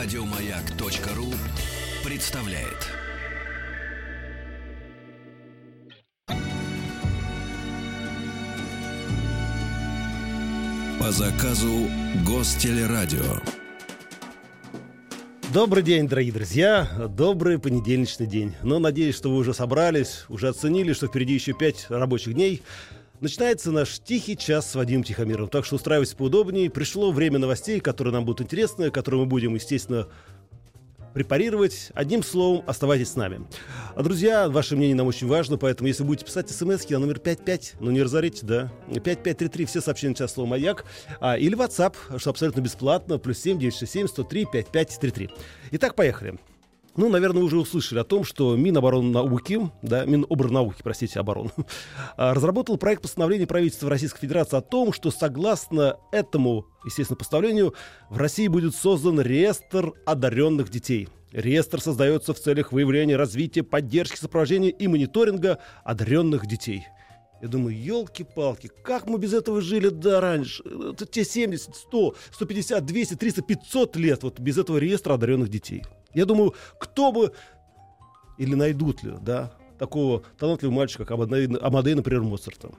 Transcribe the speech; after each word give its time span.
Радиомаяк.ру 0.00 1.26
представляет. 2.08 2.86
По 11.00 11.10
заказу 11.10 11.88
Гостелерадио. 12.24 13.40
Добрый 15.52 15.82
день, 15.82 16.06
дорогие 16.06 16.32
друзья. 16.32 16.88
Добрый 17.08 17.58
понедельничный 17.58 18.28
день. 18.28 18.54
Но 18.62 18.78
надеюсь, 18.78 19.16
что 19.16 19.30
вы 19.30 19.38
уже 19.38 19.52
собрались, 19.52 20.26
уже 20.28 20.46
оценили, 20.46 20.92
что 20.92 21.08
впереди 21.08 21.34
еще 21.34 21.54
пять 21.54 21.86
рабочих 21.88 22.34
дней. 22.34 22.62
Начинается 23.20 23.72
наш 23.72 23.98
тихий 23.98 24.36
час 24.36 24.70
с 24.70 24.74
Вадимом 24.76 25.02
Тихомиром. 25.02 25.48
Так 25.48 25.64
что 25.64 25.74
устраивайтесь 25.74 26.14
поудобнее. 26.14 26.70
Пришло 26.70 27.10
время 27.10 27.40
новостей, 27.40 27.80
которые 27.80 28.14
нам 28.14 28.24
будут 28.24 28.42
интересны, 28.42 28.92
которые 28.92 29.22
мы 29.22 29.26
будем, 29.26 29.56
естественно, 29.56 30.06
препарировать. 31.14 31.90
Одним 31.94 32.22
словом, 32.22 32.62
оставайтесь 32.68 33.08
с 33.08 33.16
нами. 33.16 33.44
А, 33.96 34.04
друзья, 34.04 34.48
ваше 34.48 34.76
мнение 34.76 34.94
нам 34.94 35.08
очень 35.08 35.26
важно, 35.26 35.56
поэтому 35.56 35.88
если 35.88 36.04
будете 36.04 36.26
писать 36.26 36.48
смс 36.48 36.88
на 36.88 37.00
номер 37.00 37.18
55, 37.18 37.74
ну 37.80 37.90
не 37.90 38.02
разорите, 38.02 38.46
да, 38.46 38.72
5533, 38.86 39.64
все 39.64 39.80
сообщения 39.80 40.14
час 40.14 40.34
слово 40.34 40.50
«Маяк», 40.50 40.84
а, 41.18 41.36
или 41.36 41.56
WhatsApp, 41.56 41.94
что 42.18 42.30
абсолютно 42.30 42.60
бесплатно, 42.60 43.18
плюс 43.18 43.40
7 43.40 43.58
967 43.58 44.06
103 44.06 44.44
5533. 44.44 45.30
Итак, 45.72 45.96
поехали. 45.96 46.38
Ну, 46.98 47.08
наверное, 47.08 47.44
уже 47.44 47.58
услышали 47.58 48.00
о 48.00 48.04
том, 48.04 48.24
что 48.24 48.56
Минобороннауки, 48.56 49.70
да, 49.82 50.04
Миноборнауки, 50.04 50.82
простите, 50.82 51.20
оборон, 51.20 51.52
а, 52.16 52.34
разработал 52.34 52.76
проект 52.76 53.02
постановления 53.02 53.46
правительства 53.46 53.88
Российской 53.88 54.22
Федерации 54.22 54.56
о 54.56 54.62
том, 54.62 54.92
что 54.92 55.12
согласно 55.12 55.96
этому, 56.10 56.66
естественно, 56.84 57.16
постановлению, 57.16 57.72
в 58.10 58.16
России 58.16 58.48
будет 58.48 58.74
создан 58.74 59.20
реестр 59.20 59.92
одаренных 60.06 60.70
детей. 60.70 61.08
Реестр 61.30 61.80
создается 61.80 62.34
в 62.34 62.40
целях 62.40 62.72
выявления, 62.72 63.14
развития, 63.14 63.62
поддержки, 63.62 64.16
сопровождения 64.16 64.70
и 64.70 64.88
мониторинга 64.88 65.60
одаренных 65.84 66.48
детей. 66.48 66.84
Я 67.40 67.46
думаю, 67.46 67.80
елки-палки, 67.80 68.72
как 68.82 69.06
мы 69.06 69.18
без 69.18 69.34
этого 69.34 69.60
жили 69.60 69.90
да 69.90 70.20
раньше? 70.20 70.64
Это 70.64 71.06
те 71.06 71.24
70, 71.24 71.76
100, 71.76 72.14
150, 72.32 72.84
200, 72.84 73.14
300, 73.14 73.42
500 73.42 73.96
лет 73.96 74.22
вот 74.24 74.40
без 74.40 74.58
этого 74.58 74.78
реестра 74.78 75.14
одаренных 75.14 75.48
детей. 75.48 75.84
Я 76.14 76.24
думаю, 76.24 76.54
кто 76.78 77.12
бы 77.12 77.32
или 78.38 78.54
найдут 78.54 79.02
ли, 79.02 79.14
да, 79.20 79.52
такого 79.78 80.22
талантливого 80.38 80.74
мальчика, 80.74 81.04
как 81.04 81.12
Амадей, 81.12 81.46
Амадей 81.58 81.94
например, 81.94 82.22
Моцарта. 82.22 82.70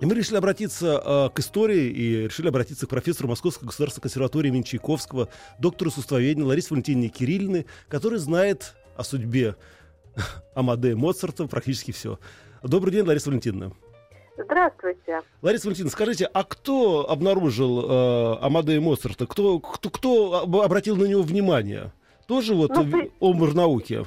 И 0.00 0.06
мы 0.06 0.14
решили 0.14 0.36
обратиться 0.36 1.00
э, 1.04 1.28
к 1.34 1.38
истории 1.38 1.88
и 1.88 2.24
решили 2.24 2.48
обратиться 2.48 2.86
к 2.86 2.90
профессору 2.90 3.28
Московской 3.28 3.66
государственной 3.66 4.02
консерватории 4.02 4.48
имени 4.48 4.62
Чайковского, 4.62 5.28
доктору 5.58 5.90
искусствоведения 5.90 6.44
Ларисе 6.44 6.68
Валентиновне 6.70 7.08
Кириллиной, 7.08 7.66
который 7.88 8.18
знает 8.18 8.74
о 8.96 9.04
судьбе 9.04 9.54
Амадея 10.54 10.96
Моцарта 10.96 11.46
практически 11.46 11.92
все. 11.92 12.18
Добрый 12.62 12.92
день, 12.92 13.06
Лариса 13.06 13.30
Валентиновна. 13.30 13.72
Здравствуйте. 14.36 15.20
Лариса 15.42 15.66
Валентиновна, 15.66 15.92
скажите, 15.92 16.24
а 16.26 16.42
кто 16.42 17.08
обнаружил 17.08 17.84
э, 17.88 18.38
Амадея 18.40 18.80
Моцарта? 18.80 19.28
Кто, 19.28 19.60
кто, 19.60 19.90
кто 19.90 20.42
обратил 20.64 20.96
на 20.96 21.04
него 21.04 21.22
внимание? 21.22 21.92
Тоже 22.26 22.54
вот 22.54 22.70
ну, 22.74 23.10
омр 23.20 23.54
науки? 23.54 24.04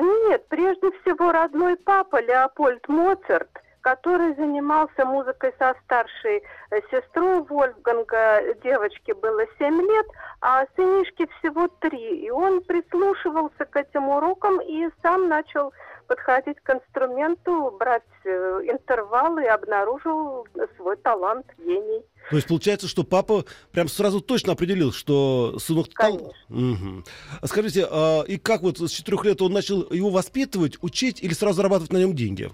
Нет, 0.00 0.46
прежде 0.48 0.90
всего 1.02 1.32
родной 1.32 1.76
папа 1.76 2.20
Леопольд 2.22 2.88
Моцарт, 2.88 3.50
который 3.82 4.34
занимался 4.36 5.04
музыкой 5.04 5.52
со 5.58 5.74
старшей 5.84 6.42
э, 6.70 6.80
сестрой 6.90 7.42
Вольфганга. 7.42 8.54
Девочке 8.62 9.12
было 9.12 9.42
7 9.58 9.82
лет, 9.82 10.06
а 10.40 10.64
сынишке 10.76 11.26
всего 11.38 11.68
3. 11.68 12.24
И 12.24 12.30
он 12.30 12.62
прислушивался 12.62 13.64
к 13.66 13.76
этим 13.76 14.08
урокам 14.08 14.60
и 14.60 14.88
сам 15.02 15.28
начал 15.28 15.72
подходить 16.06 16.60
к 16.60 16.70
инструменту, 16.70 17.74
брать 17.78 18.02
э, 18.24 18.60
интервалы 18.64 19.44
и 19.44 19.48
обнаружил 19.48 20.46
свой 20.76 20.96
талант, 20.96 21.46
гений. 21.58 22.02
То 22.32 22.36
есть 22.36 22.48
получается, 22.48 22.88
что 22.88 23.04
папа 23.04 23.44
прям 23.72 23.88
сразу 23.88 24.22
точно 24.22 24.54
определил, 24.54 24.90
что 24.90 25.58
сынок 25.58 25.88
Конечно. 25.92 26.30
Угу. 26.48 27.04
А 27.42 27.46
скажите, 27.46 27.86
а, 27.90 28.22
и 28.22 28.38
как 28.38 28.62
вот 28.62 28.78
с 28.78 28.90
четырех 28.90 29.26
лет 29.26 29.42
он 29.42 29.52
начал 29.52 29.86
его 29.90 30.08
воспитывать, 30.08 30.78
учить 30.80 31.22
или 31.22 31.34
сразу 31.34 31.56
зарабатывать 31.56 31.92
на 31.92 31.98
нем 31.98 32.14
деньги? 32.14 32.50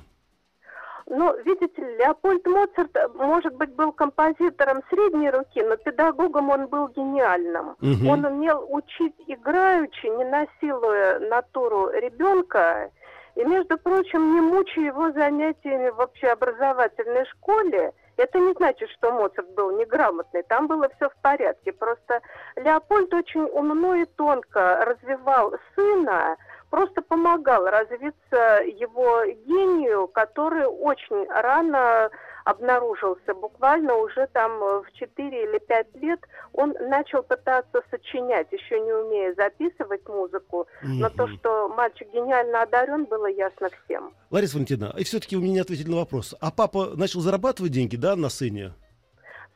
Ну, 1.06 1.32
видите, 1.44 1.80
Леопольд 1.96 2.44
Моцарт, 2.44 2.90
может 3.14 3.54
быть, 3.54 3.72
был 3.76 3.92
композитором 3.92 4.82
средней 4.90 5.30
руки, 5.30 5.62
но 5.62 5.76
педагогом 5.76 6.50
он 6.50 6.66
был 6.66 6.88
гениальным. 6.88 7.76
Угу. 7.80 8.10
Он 8.10 8.24
умел 8.24 8.66
учить 8.68 9.14
играючи, 9.28 10.06
не 10.06 10.24
насилуя 10.24 11.20
натуру 11.20 11.90
ребенка, 11.92 12.90
и, 13.36 13.44
между 13.44 13.78
прочим, 13.78 14.34
не 14.34 14.40
мучая 14.40 14.86
его 14.86 15.12
занятиями 15.12 15.90
в 15.90 16.00
общеобразовательной 16.00 17.26
школе, 17.26 17.92
это 18.18 18.38
не 18.38 18.52
значит, 18.54 18.90
что 18.90 19.12
Моцарт 19.12 19.48
был 19.54 19.78
неграмотный. 19.78 20.42
Там 20.42 20.66
было 20.66 20.88
все 20.96 21.08
в 21.08 21.16
порядке. 21.22 21.72
Просто 21.72 22.20
Леопольд 22.56 23.12
очень 23.14 23.42
умно 23.42 23.94
и 23.94 24.04
тонко 24.04 24.84
развивал 24.84 25.54
сына, 25.74 26.36
просто 26.70 27.02
помогал 27.02 27.66
развиться 27.66 28.62
его 28.64 29.24
гению, 29.46 30.08
который 30.08 30.66
очень 30.66 31.26
рано 31.28 32.10
обнаружился. 32.44 33.34
Буквально 33.34 33.94
уже 33.94 34.26
там 34.32 34.58
в 34.58 34.86
4 34.94 35.44
или 35.44 35.58
5 35.58 35.86
лет 35.96 36.20
он 36.52 36.74
начал 36.88 37.22
пытаться 37.22 37.82
сочинять, 37.90 38.50
еще 38.52 38.80
не 38.80 38.92
умея 38.92 39.34
записывать 39.34 40.08
музыку. 40.08 40.66
Mm-hmm. 40.82 40.98
Но 40.98 41.10
то, 41.10 41.28
что 41.28 41.68
мальчик 41.68 42.08
гениально 42.12 42.62
одарен, 42.62 43.04
было 43.04 43.26
ясно 43.26 43.68
всем. 43.84 44.14
Лариса 44.30 44.54
Валентиновна, 44.54 44.98
и 44.98 45.04
все-таки 45.04 45.36
у 45.36 45.40
меня 45.40 45.62
ответили 45.62 45.90
на 45.90 45.96
вопрос. 45.96 46.34
А 46.40 46.50
папа 46.50 46.92
начал 46.96 47.20
зарабатывать 47.20 47.72
деньги, 47.72 47.96
да, 47.96 48.16
на 48.16 48.30
сыне? 48.30 48.72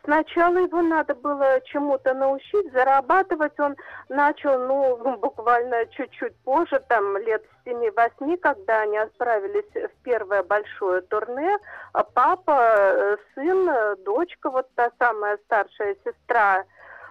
Сначала 0.04 0.56
его 0.56 0.82
надо 0.82 1.14
было 1.14 1.60
чему-то 1.64 2.12
научить, 2.14 2.72
зарабатывать. 2.72 3.58
Он 3.60 3.76
начал, 4.08 4.58
ну, 4.58 5.16
буквально 5.18 5.86
чуть-чуть 5.86 6.36
позже, 6.44 6.82
там, 6.88 7.16
лет 7.18 7.44
с 7.64 7.68
7-8, 7.68 8.36
когда 8.38 8.80
они 8.80 8.98
отправились 8.98 9.72
в 9.74 10.02
первое 10.02 10.42
большое 10.42 11.02
турне, 11.02 11.56
а 11.92 12.02
папа, 12.02 12.58
э, 12.58 13.16
сын, 13.34 13.96
дочка, 14.04 14.50
вот 14.50 14.68
та 14.74 14.90
самая 14.98 15.38
старшая 15.44 15.96
сестра, 16.04 16.64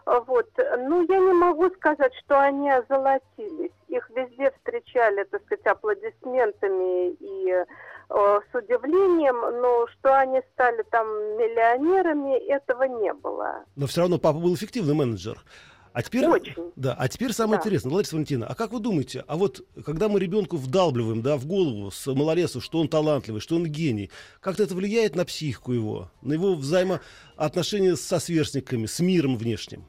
вот. 0.06 0.50
Ну, 0.58 1.06
я 1.08 1.20
не 1.20 1.34
могу 1.34 1.70
сказать, 1.72 2.14
что 2.24 2.40
они 2.40 2.70
озолотились. 2.72 3.72
Их 3.88 4.10
везде 4.10 4.52
встречали, 4.52 5.24
так 5.26 5.44
сказать, 5.44 5.66
аплодисментами 5.66 7.12
и 7.12 7.66
Э, 8.14 8.42
с 8.52 8.56
удивлением, 8.56 9.40
но 9.62 9.88
что 9.88 10.18
они 10.18 10.42
стали 10.54 10.84
там 10.92 11.08
миллионерами, 11.38 12.38
этого 12.50 12.84
не 12.84 13.14
было. 13.14 13.64
Но 13.78 13.88
все 13.88 14.02
равно 14.02 14.18
папа 14.18 14.40
был 14.40 14.54
эффективный 14.54 14.94
менеджер. 14.94 15.38
А 15.94 16.04
теперь, 16.04 16.26
Очень. 16.26 16.56
Да, 16.76 16.96
а 16.98 17.08
теперь 17.10 17.34
самое 17.34 17.58
да. 17.58 17.64
интересное, 17.64 17.94
Лариса 17.94 18.16
Валентина, 18.16 18.48
а 18.48 18.56
как 18.56 18.72
вы 18.72 18.80
думаете, 18.80 19.26
а 19.28 19.36
вот 19.36 19.62
когда 19.86 20.08
мы 20.08 20.20
ребенку 20.20 20.56
вдалбливаем, 20.56 21.22
да, 21.22 21.36
в 21.36 21.46
голову 21.46 21.92
с 21.92 22.08
малолесу, 22.08 22.62
что 22.62 22.80
он 22.80 22.88
талантливый, 22.88 23.42
что 23.42 23.56
он 23.56 23.66
гений, 23.66 24.10
как-то 24.40 24.64
это 24.64 24.74
влияет 24.74 25.16
на 25.16 25.26
психику 25.26 25.74
его, 25.74 26.10
на 26.22 26.34
его 26.34 26.56
взаимоотношения 26.56 27.96
со 27.96 28.20
сверстниками, 28.20 28.86
с 28.86 29.00
миром 29.02 29.36
внешним? 29.36 29.86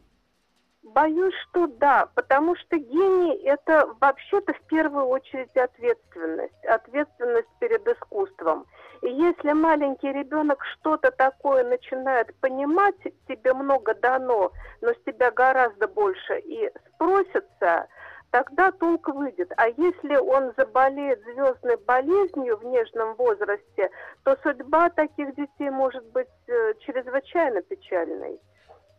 Боюсь, 0.82 1.34
что 1.48 1.68
да, 1.68 2.06
потому 2.14 2.54
что 2.56 2.76
гений– 2.76 3.40
это 3.44 3.88
вообще-то 4.00 4.52
в 4.52 4.60
первую 4.66 5.06
очередь 5.06 5.56
ответственность, 5.56 6.64
ответственность 6.64 7.48
перед 7.60 7.86
искусством. 7.86 8.66
И 9.02 9.08
если 9.08 9.52
маленький 9.52 10.12
ребенок 10.12 10.64
что-то 10.74 11.10
такое 11.10 11.64
начинает 11.64 12.34
понимать, 12.36 12.94
тебе 13.28 13.52
много 13.52 13.94
дано, 13.94 14.52
но 14.80 14.90
с 14.90 14.96
тебя 15.04 15.32
гораздо 15.32 15.88
больше, 15.88 16.38
и 16.38 16.70
спросится, 16.94 17.88
тогда 18.30 18.70
толк 18.70 19.08
выйдет. 19.08 19.50
А 19.56 19.66
если 19.68 20.16
он 20.16 20.52
заболеет 20.56 21.20
звездной 21.24 21.78
болезнью 21.78 22.56
в 22.58 22.64
нежном 22.64 23.16
возрасте, 23.16 23.90
то 24.22 24.38
судьба 24.44 24.88
таких 24.90 25.34
детей 25.34 25.70
может 25.70 26.04
быть 26.12 26.28
э, 26.46 26.74
чрезвычайно 26.86 27.60
печальной. 27.62 28.38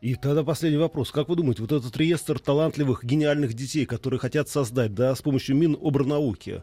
И 0.01 0.15
тогда 0.15 0.43
последний 0.43 0.79
вопрос. 0.79 1.13
Как 1.13 1.29
вы 1.29 1.37
думаете, 1.37 1.61
вот 1.61 1.71
этот 1.71 1.95
реестр 1.95 2.39
талантливых, 2.39 3.05
гениальных 3.05 3.53
детей, 3.53 3.85
которые 3.85 4.19
хотят 4.19 4.49
создать 4.49 4.93
да, 4.93 5.15
с 5.15 5.21
помощью 5.21 5.55
Минобрнауки, 5.55 6.61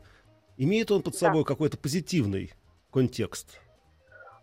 имеет 0.59 0.91
он 0.91 1.01
под 1.01 1.15
собой 1.15 1.45
да. 1.45 1.49
какой-то 1.49 1.79
позитивный 1.79 2.53
контекст? 2.91 3.61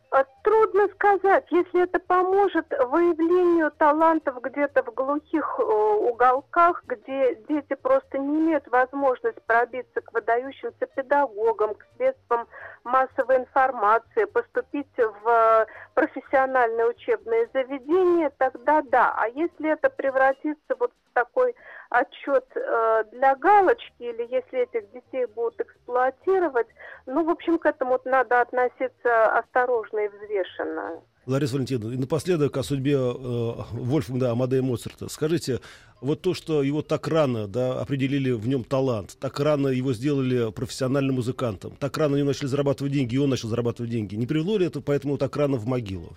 А, 0.09 0.23
трудно 0.41 0.88
сказать, 0.95 1.45
если 1.51 1.83
это 1.83 1.99
поможет 1.99 2.65
выявлению 2.69 3.71
талантов 3.71 4.41
где-то 4.41 4.81
в 4.83 4.94
глухих 4.94 5.55
э, 5.59 5.63
уголках, 5.63 6.81
где 6.85 7.35
дети 7.49 7.75
просто 7.75 8.17
не 8.17 8.39
имеют 8.39 8.65
возможность 8.69 9.41
пробиться 9.45 9.99
к 9.99 10.13
выдающимся 10.13 10.85
педагогам, 10.95 11.75
к 11.75 11.85
средствам 11.97 12.47
массовой 12.85 13.38
информации, 13.39 14.23
поступить 14.25 14.88
в 14.97 15.67
профессиональное 15.94 16.88
учебное 16.88 17.49
заведение, 17.53 18.31
тогда 18.38 18.81
да. 18.83 19.13
А 19.17 19.27
если 19.27 19.71
это 19.71 19.89
превратится 19.89 20.75
вот 20.79 20.91
в 20.91 21.06
такой 21.18 21.56
отчет 21.90 22.46
э, 22.56 23.04
для 23.12 23.36
галочки, 23.36 24.04
или 24.04 24.22
если 24.30 24.60
этих 24.60 24.92
детей 24.92 25.25
будут 25.36 25.60
эксплуатировать, 25.60 26.68
ну, 27.08 27.24
в 27.24 27.30
общем, 27.30 27.58
к 27.58 27.66
этому 27.66 28.00
надо 28.06 28.42
относиться 28.42 29.25
осторожно 29.40 30.00
и 30.00 30.10
взвешенно. 30.10 31.02
Лариса 31.25 31.56
Валентиновна, 31.56 31.94
и 31.94 31.98
напоследок 31.98 32.56
о 32.58 32.64
судьбе 32.64 32.94
э, 32.94 33.54
Вольфганга 33.72 34.31
Амадея 34.31 34.62
Моцарта. 34.62 35.10
Скажите, 35.10 35.60
вот 36.02 36.22
то, 36.22 36.36
что 36.36 36.62
его 36.62 36.84
так 36.84 37.08
рано 37.08 37.48
да, 37.48 37.81
определили 37.81 38.31
в 38.31 38.48
нем 38.48 38.64
талант, 38.64 39.18
так 39.19 39.40
рано 39.40 39.69
его 39.69 39.94
сделали 39.94 40.52
профессиональным 40.52 41.16
музыкантом, 41.16 41.72
так 41.80 41.98
рано 41.98 42.16
они 42.16 42.24
начали 42.24 42.46
зарабатывать 42.46 42.94
деньги, 42.94 43.16
и 43.16 43.18
он 43.18 43.31
начал 43.31 43.50
зарабатывать 43.50 43.92
деньги, 43.92 44.16
не 44.16 44.28
привело 44.28 44.58
ли 44.58 44.68
это 44.68 44.81
поэтому 44.81 45.18
так 45.18 45.36
рано 45.36 45.58
в 45.58 45.66
могилу? 45.66 46.14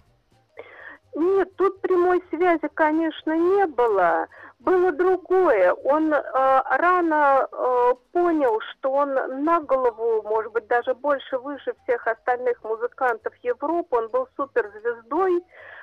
Нет, 1.14 1.56
тут 1.56 1.80
прямой 1.80 2.22
связи, 2.30 2.68
конечно, 2.74 3.36
не 3.36 3.66
было. 3.66 4.28
Было 4.60 4.92
другое. 4.92 5.72
Он 5.72 6.12
э, 6.12 6.20
рано 6.32 7.48
э, 7.50 7.94
понял, 8.12 8.60
что 8.60 8.92
он 8.92 9.14
на 9.44 9.60
голову, 9.60 10.22
может 10.22 10.52
быть, 10.52 10.66
даже 10.66 10.94
больше 10.94 11.38
выше 11.38 11.74
всех 11.82 12.06
остальных 12.06 12.62
музыкантов 12.62 13.32
Европы. 13.42 13.96
Он 13.96 14.08
был 14.08 14.28
суперзвездой, 14.36 15.42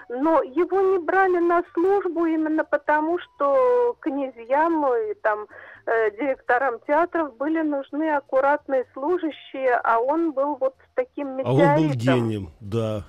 но 0.09 0.44
его 0.44 0.79
не 0.81 1.00
брали 1.00 1.39
на 1.39 1.63
службу 1.74 2.27
именно 2.27 2.63
потому, 2.63 3.18
что 3.18 3.97
князьям 4.00 4.85
и 4.94 5.15
там 5.15 5.47
э, 5.88 6.12
директорам 6.12 6.80
театров 6.85 7.35
были 7.35 7.62
нужны 7.62 8.12
аккуратные 8.12 8.85
служащие, 8.94 9.73
а 9.83 10.00
он 10.00 10.33
был 10.33 10.56
вот 10.57 10.75
таким 10.94 11.35
метеоритом. 11.35 11.68
А 11.68 11.75
он 11.77 11.88
был 11.88 11.95
гением, 11.95 12.51
да. 12.59 13.06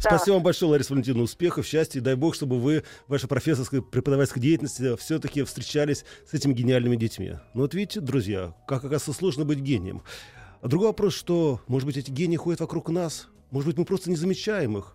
Спасибо 0.00 0.34
вам 0.34 0.44
большое, 0.44 0.70
Лариса 0.70 0.92
Валентиновна. 0.92 1.24
Успехов, 1.24 1.66
счастья. 1.66 2.00
Дай 2.00 2.14
бог, 2.14 2.34
чтобы 2.36 2.60
вы 2.60 2.84
в 3.06 3.10
вашей 3.10 3.28
профессорской 3.28 3.82
преподавательской 3.82 4.40
деятельности 4.40 4.96
все-таки 4.96 5.42
встречались 5.42 6.04
с 6.24 6.34
этими 6.34 6.52
гениальными 6.52 6.94
детьми. 6.94 7.34
Ну 7.54 7.62
вот 7.62 7.74
видите, 7.74 8.00
друзья, 8.00 8.54
как 8.68 8.78
оказывается 8.78 9.12
сложно 9.12 9.44
быть 9.44 9.58
гением. 9.58 10.02
А 10.60 10.68
другой 10.68 10.88
вопрос, 10.88 11.14
что, 11.14 11.60
может 11.66 11.86
быть, 11.86 11.96
эти 11.96 12.10
гении 12.10 12.36
ходят 12.36 12.60
вокруг 12.60 12.90
нас? 12.90 13.28
Может 13.50 13.68
быть, 13.68 13.78
мы 13.78 13.84
просто 13.84 14.10
не 14.10 14.16
замечаем 14.16 14.78
их? 14.78 14.94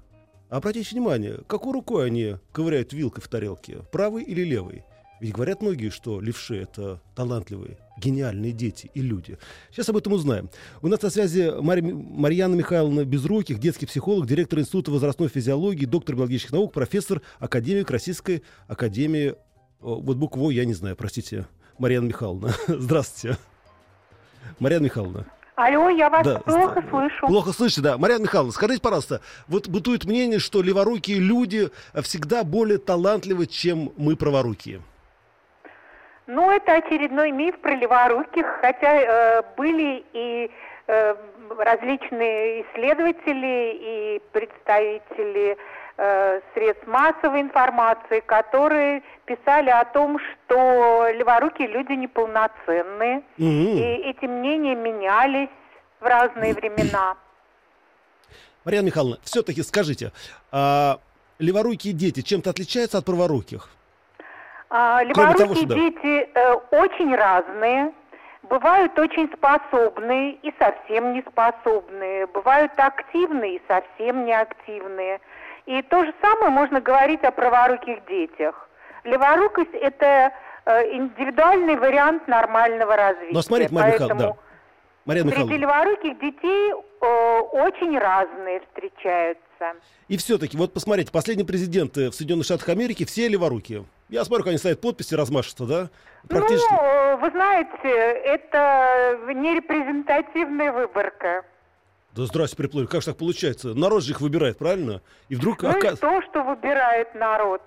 Обратите 0.50 0.92
внимание, 0.92 1.42
какой 1.48 1.74
рукой 1.74 2.06
они 2.06 2.36
ковыряют 2.52 2.94
вилкой 2.94 3.24
в 3.24 3.28
тарелке, 3.28 3.80
правой 3.92 4.24
или 4.24 4.42
левой? 4.42 4.84
Ведь 5.20 5.34
говорят 5.34 5.62
многие, 5.62 5.90
что 5.90 6.20
левши— 6.20 6.56
это 6.62 7.00
талантливые, 7.16 7.78
гениальные 7.98 8.52
дети 8.52 8.92
и 8.94 9.02
люди. 9.02 9.38
Сейчас 9.72 9.90
об 9.90 9.98
этом 9.98 10.14
узнаем. 10.14 10.50
У 10.82 10.88
нас 10.88 11.02
на 11.02 11.10
связи 11.10 11.52
Марь... 11.62 11.82
Марьяна 11.82 12.56
Михайловна 12.56 13.06
Безруких, 13.06 13.60
детский 13.60 13.86
психолог, 13.86 14.28
директор 14.28 14.60
Института 14.60 14.92
возрастной 14.92 15.30
физиологии, 15.30 15.86
доктор 15.86 16.16
биологических 16.16 16.52
наук, 16.52 16.74
профессор, 16.74 17.22
академик 17.40 17.90
Российской 17.90 18.44
академии... 18.68 19.36
Вот 19.80 20.18
букву 20.18 20.50
я 20.50 20.66
не 20.66 20.74
знаю, 20.74 20.96
простите. 20.96 21.46
Марьяна 21.78 22.08
Михайловна, 22.08 22.54
здравствуйте. 22.68 23.38
Марьяна 24.60 24.86
Михайловна. 24.86 25.26
Алло, 25.56 25.90
я 25.90 26.10
вас 26.10 26.26
да, 26.26 26.40
плохо 26.40 26.84
слышу. 26.90 27.28
Плохо 27.28 27.52
слышите, 27.52 27.82
да. 27.82 27.98
Марьяна 27.98 28.24
Михайловна, 28.24 28.52
скажите, 28.54 28.82
пожалуйста, 28.82 29.22
вот 29.48 29.68
бытует 29.68 30.06
мнение, 30.06 30.40
что 30.40 30.62
леворукие 30.62 31.20
люди 31.20 31.70
всегда 32.02 32.44
более 32.44 32.80
талантливы, 32.80 33.46
чем 33.46 33.92
мы 33.98 34.16
праворукие. 34.16 34.82
Ну, 36.28 36.50
это 36.52 36.76
очередной 36.76 37.32
миф 37.32 37.60
про 37.60 37.76
леворуких, 37.76 38.46
хотя 38.62 38.96
э, 38.96 39.44
были 39.58 40.06
и 40.14 40.50
э, 40.88 41.16
различные 41.58 42.62
исследователи 42.62 43.78
и 43.82 44.22
представители 44.32 45.58
э, 45.98 46.40
средств 46.54 46.88
массовой 46.88 47.42
информации, 47.42 48.22
которые 48.22 49.04
писали 49.26 49.70
о 49.70 49.84
том, 49.84 50.18
что 50.20 51.08
леворукие 51.14 51.68
люди 51.68 51.92
неполноценные, 51.92 53.24
mm-hmm. 53.38 53.74
и 53.74 54.10
эти 54.10 54.26
мнения 54.26 54.76
менялись 54.76 55.50
в 56.00 56.06
разные 56.06 56.54
времена. 56.54 57.18
Марьяна 58.64 58.86
Михайловна, 58.86 59.18
все-таки 59.24 59.62
скажите, 59.62 60.14
а 60.52 61.00
леворукие 61.40 61.94
дети 61.94 62.22
чем-то 62.22 62.50
отличаются 62.50 62.98
от 62.98 63.06
праворуких? 63.06 63.70
А, 64.76 65.04
леворукие 65.04 65.66
дети 65.66 66.30
э, 66.34 66.54
очень 66.72 67.16
разные. 67.16 67.94
Бывают 68.42 68.98
очень 68.98 69.32
способные 69.32 70.32
и 70.42 70.52
совсем 70.58 71.14
не 71.14 71.22
способные. 71.22 72.26
Бывают 72.26 72.72
активные 72.78 73.58
и 73.58 73.62
совсем 73.68 74.26
не 74.26 74.34
активные. 74.34 75.22
И 75.68 75.80
то 75.84 76.04
же 76.04 76.14
самое 76.20 76.50
можно 76.50 76.82
говорить 76.82 77.24
о 77.24 77.30
праворуких 77.30 78.04
детях. 78.08 78.68
Леворукость– 79.04 79.74
это 79.74 80.32
э, 80.66 80.94
индивидуальный 80.96 81.76
вариант 81.76 82.28
нормального 82.28 82.96
развития. 82.96 83.34
Но 83.36 83.44
смотрите, 83.44 83.76
Мария 83.76 84.00
Поэтому 84.00 84.20
да. 84.20 84.34
Мария 85.06 85.24
Среди 85.24 85.58
леворуких 85.58 86.18
детей 86.18 86.72
э, 86.72 87.40
очень 87.52 87.96
разные 88.00 88.62
встречаются. 88.62 89.44
И 90.08 90.18
все-таки, 90.18 90.58
вот 90.58 90.74
посмотрите, 90.74 91.12
последние 91.12 91.46
президенты 91.46 92.10
в 92.10 92.16
Соединенных 92.16 92.46
Штатах 92.46 92.70
Америки 92.70 93.06
все 93.06 93.28
леворукие. 93.28 93.86
Я 94.10 94.26
смотрю, 94.26 94.44
как 94.44 94.50
они 94.50 94.58
ставят 94.58 94.82
подписи 94.82 95.16
размашисто, 95.16 95.66
да? 95.66 95.90
Практически. 96.28 96.72
Ну, 96.72 97.18
вы 97.18 97.32
знаете, 97.32 97.90
это 98.26 99.20
не 99.34 99.56
репрезентативная 99.56 100.72
выборка. 100.72 101.44
Да 102.16 102.26
здрасте, 102.26 102.56
приплыли. 102.56 102.86
Как 102.86 103.02
же 103.02 103.08
так 103.08 103.18
получается? 103.18 103.74
Народ 103.74 104.04
же 104.04 104.12
их 104.12 104.22
выбирает, 104.22 104.58
правильно? 104.60 105.02
И 105.30 105.36
вдруг... 105.36 105.64
Ну 105.64 105.70
оказ... 105.70 105.98
и 105.98 106.02
то, 106.02 106.22
что 106.22 106.44
выбирает 106.44 107.16
народ. 107.16 107.62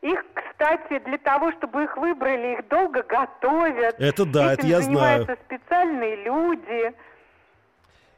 Их, 0.00 0.18
кстати, 0.34 0.98
для 1.04 1.18
того, 1.18 1.52
чтобы 1.52 1.84
их 1.84 1.96
выбрали, 1.96 2.54
их 2.54 2.68
долго 2.68 3.04
готовят. 3.04 3.94
Это 4.00 4.24
да, 4.24 4.54
Этим 4.54 4.58
это 4.58 4.66
я 4.66 4.80
знаю. 4.80 4.84
занимаются 4.84 5.36
специальные 5.46 6.24
люди. 6.24 6.92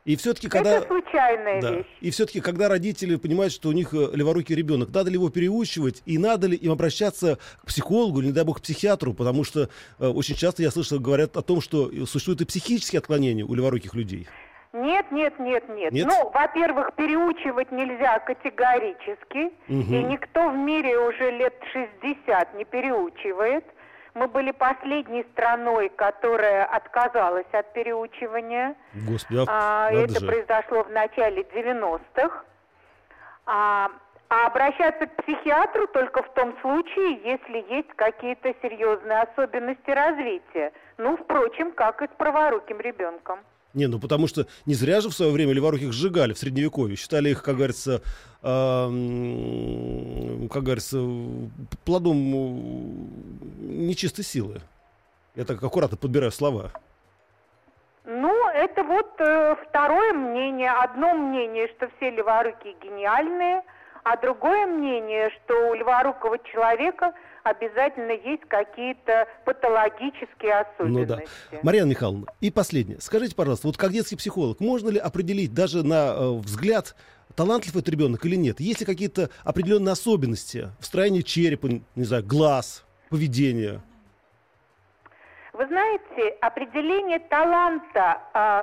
И 0.04 0.16
все-таки, 0.16 0.48
когда... 0.48 0.76
Это 0.76 0.86
случайная 0.86 1.62
да. 1.62 1.70
вещь. 1.70 1.86
И 2.00 2.10
все-таки, 2.10 2.40
когда 2.40 2.68
родители 2.68 3.16
понимают, 3.16 3.54
что 3.54 3.70
у 3.70 3.72
них 3.72 3.94
э, 3.94 4.10
леворукий 4.12 4.54
ребенок, 4.54 4.90
надо 4.92 5.08
ли 5.08 5.14
его 5.14 5.30
переучивать, 5.30 6.02
и 6.04 6.18
надо 6.18 6.46
ли 6.46 6.56
им 6.56 6.72
обращаться 6.72 7.38
к 7.62 7.66
психологу, 7.66 8.20
или, 8.20 8.26
не 8.26 8.32
дай 8.32 8.44
бог, 8.44 8.58
к 8.58 8.62
психиатру, 8.62 9.14
потому 9.14 9.44
что 9.44 9.70
э, 9.98 10.06
очень 10.06 10.34
часто 10.34 10.62
я 10.62 10.70
слышал, 10.70 11.00
говорят 11.00 11.38
о 11.38 11.42
том, 11.42 11.62
что 11.62 11.90
существуют 12.04 12.42
и 12.42 12.44
психические 12.44 12.98
отклонения 12.98 13.46
у 13.46 13.54
леворуких 13.54 13.94
людей. 13.94 14.28
Нет, 14.74 15.10
нет, 15.10 15.38
нет, 15.38 15.68
нет. 15.68 15.92
нет? 15.92 16.06
Ну, 16.06 16.30
во-первых, 16.34 16.94
переучивать 16.96 17.72
нельзя 17.72 18.18
категорически, 18.18 19.52
угу. 19.68 19.94
и 19.94 20.02
никто 20.02 20.50
в 20.50 20.56
мире 20.56 20.98
уже 20.98 21.30
лет 21.30 21.54
60 22.02 22.54
не 22.58 22.64
переучивает. 22.64 23.64
Мы 24.14 24.28
были 24.28 24.52
последней 24.52 25.24
страной, 25.32 25.88
которая 25.88 26.64
отказалась 26.66 27.52
от 27.52 27.72
переучивания. 27.72 28.76
Господи, 28.94 29.44
а, 29.48 29.90
это 29.90 30.20
же. 30.20 30.26
произошло 30.26 30.84
в 30.84 30.90
начале 30.90 31.42
90-х. 31.42 32.44
А, 33.46 33.90
а 34.28 34.46
обращаться 34.46 35.06
к 35.06 35.16
психиатру 35.22 35.88
только 35.88 36.22
в 36.22 36.32
том 36.34 36.56
случае, 36.60 37.20
если 37.24 37.74
есть 37.74 37.90
какие-то 37.96 38.54
серьезные 38.62 39.22
особенности 39.22 39.90
развития. 39.90 40.72
Ну, 40.96 41.16
впрочем, 41.16 41.72
как 41.72 42.00
и 42.02 42.06
с 42.06 42.10
праворуким 42.16 42.80
ребенком. 42.80 43.40
Не, 43.74 43.88
ну 43.88 43.98
потому 43.98 44.28
что 44.28 44.46
не 44.66 44.74
зря 44.74 45.00
же 45.00 45.08
в 45.08 45.14
свое 45.14 45.32
время 45.32 45.52
леворуких 45.52 45.92
сжигали 45.92 46.32
в 46.32 46.38
Средневековье. 46.38 46.96
Считали 46.96 47.30
их, 47.30 47.42
как 47.42 47.56
говорится, 47.56 48.02
э, 48.42 48.86
как 50.50 50.62
говорится, 50.62 50.98
плодом 51.84 52.16
нечистой 53.60 54.24
силы. 54.24 54.60
Я 55.34 55.44
так 55.44 55.62
аккуратно 55.62 55.96
подбираю 55.96 56.30
слова. 56.30 56.70
Ну, 58.04 58.48
это 58.50 58.84
вот 58.84 59.12
э, 59.18 59.56
второе 59.68 60.12
мнение. 60.12 60.70
Одно 60.70 61.14
мнение, 61.14 61.68
что 61.68 61.90
все 61.96 62.10
леворукие 62.10 62.76
гениальные, 62.80 63.62
а 64.04 64.16
другое 64.16 64.66
мнение, 64.66 65.30
что 65.30 65.70
у 65.70 65.74
леворукого 65.74 66.38
человека 66.38 67.12
обязательно 67.44 68.12
есть 68.12 68.44
какие-то 68.48 69.28
патологические 69.44 70.60
особенности. 70.60 71.28
Ну 71.50 71.52
да. 71.52 71.58
Марьяна 71.62 71.90
Михайловна, 71.90 72.26
и 72.40 72.50
последнее. 72.50 73.00
Скажите, 73.00 73.36
пожалуйста, 73.36 73.66
вот 73.68 73.76
как 73.76 73.92
детский 73.92 74.16
психолог, 74.16 74.60
можно 74.60 74.88
ли 74.88 74.98
определить 74.98 75.54
даже 75.54 75.84
на 75.84 76.14
э, 76.14 76.30
взгляд, 76.38 76.96
талантлив 77.36 77.76
этот 77.76 77.88
ребенок 77.90 78.24
или 78.24 78.36
нет? 78.36 78.60
Есть 78.60 78.80
ли 78.80 78.86
какие-то 78.86 79.28
определенные 79.44 79.92
особенности 79.92 80.70
в 80.80 80.86
строении 80.86 81.20
черепа, 81.20 81.68
не 81.94 82.04
знаю, 82.04 82.24
глаз, 82.24 82.84
поведения? 83.10 83.80
Вы 85.52 85.66
знаете, 85.66 86.36
определение 86.40 87.18
таланта, 87.18 88.22
э, 88.32 88.62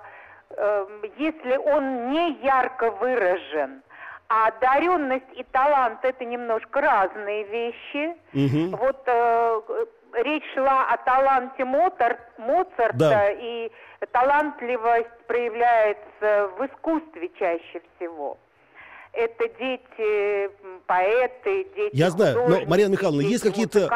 э, 0.58 0.88
если 1.20 1.56
он 1.58 2.12
не 2.12 2.44
ярко 2.44 2.90
выражен, 2.92 3.84
а 4.32 4.48
одаренность 4.48 5.26
и 5.36 5.44
талант 5.52 6.00
это 6.04 6.24
немножко 6.24 6.80
разные 6.80 7.44
вещи. 7.44 8.16
Угу. 8.34 8.78
Вот 8.78 9.04
э, 9.06 9.62
речь 10.24 10.46
шла 10.54 10.86
о 10.86 10.98
таланте 10.98 11.66
Моцарт, 11.66 12.18
Моцарта, 12.38 12.98
да. 12.98 13.32
и 13.32 13.70
талантливость 14.14 15.20
проявляется 15.28 16.50
в 16.58 16.66
искусстве 16.66 17.30
чаще 17.38 17.82
всего. 17.96 18.38
Это 19.12 19.50
дети 19.60 20.50
поэты, 20.88 21.68
дети 21.76 21.90
Я 21.92 22.10
знаю, 22.10 22.48
но, 22.48 22.66
Марьяна 22.66 22.94
Михайловна, 22.94 23.22
есть 23.22 23.44
какие-то... 23.44 23.90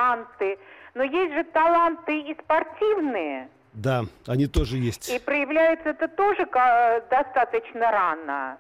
Но 0.96 1.04
есть 1.04 1.34
же 1.34 1.44
таланты 1.46 2.20
и 2.20 2.38
спортивные. 2.42 3.50
Да, 3.74 4.04
они 4.28 4.48
тоже 4.48 4.78
есть. 4.78 5.10
И 5.10 5.20
проявляется 5.20 5.90
это 5.90 6.08
тоже 6.10 6.46
достаточно 7.10 7.92
рано. 7.92 8.58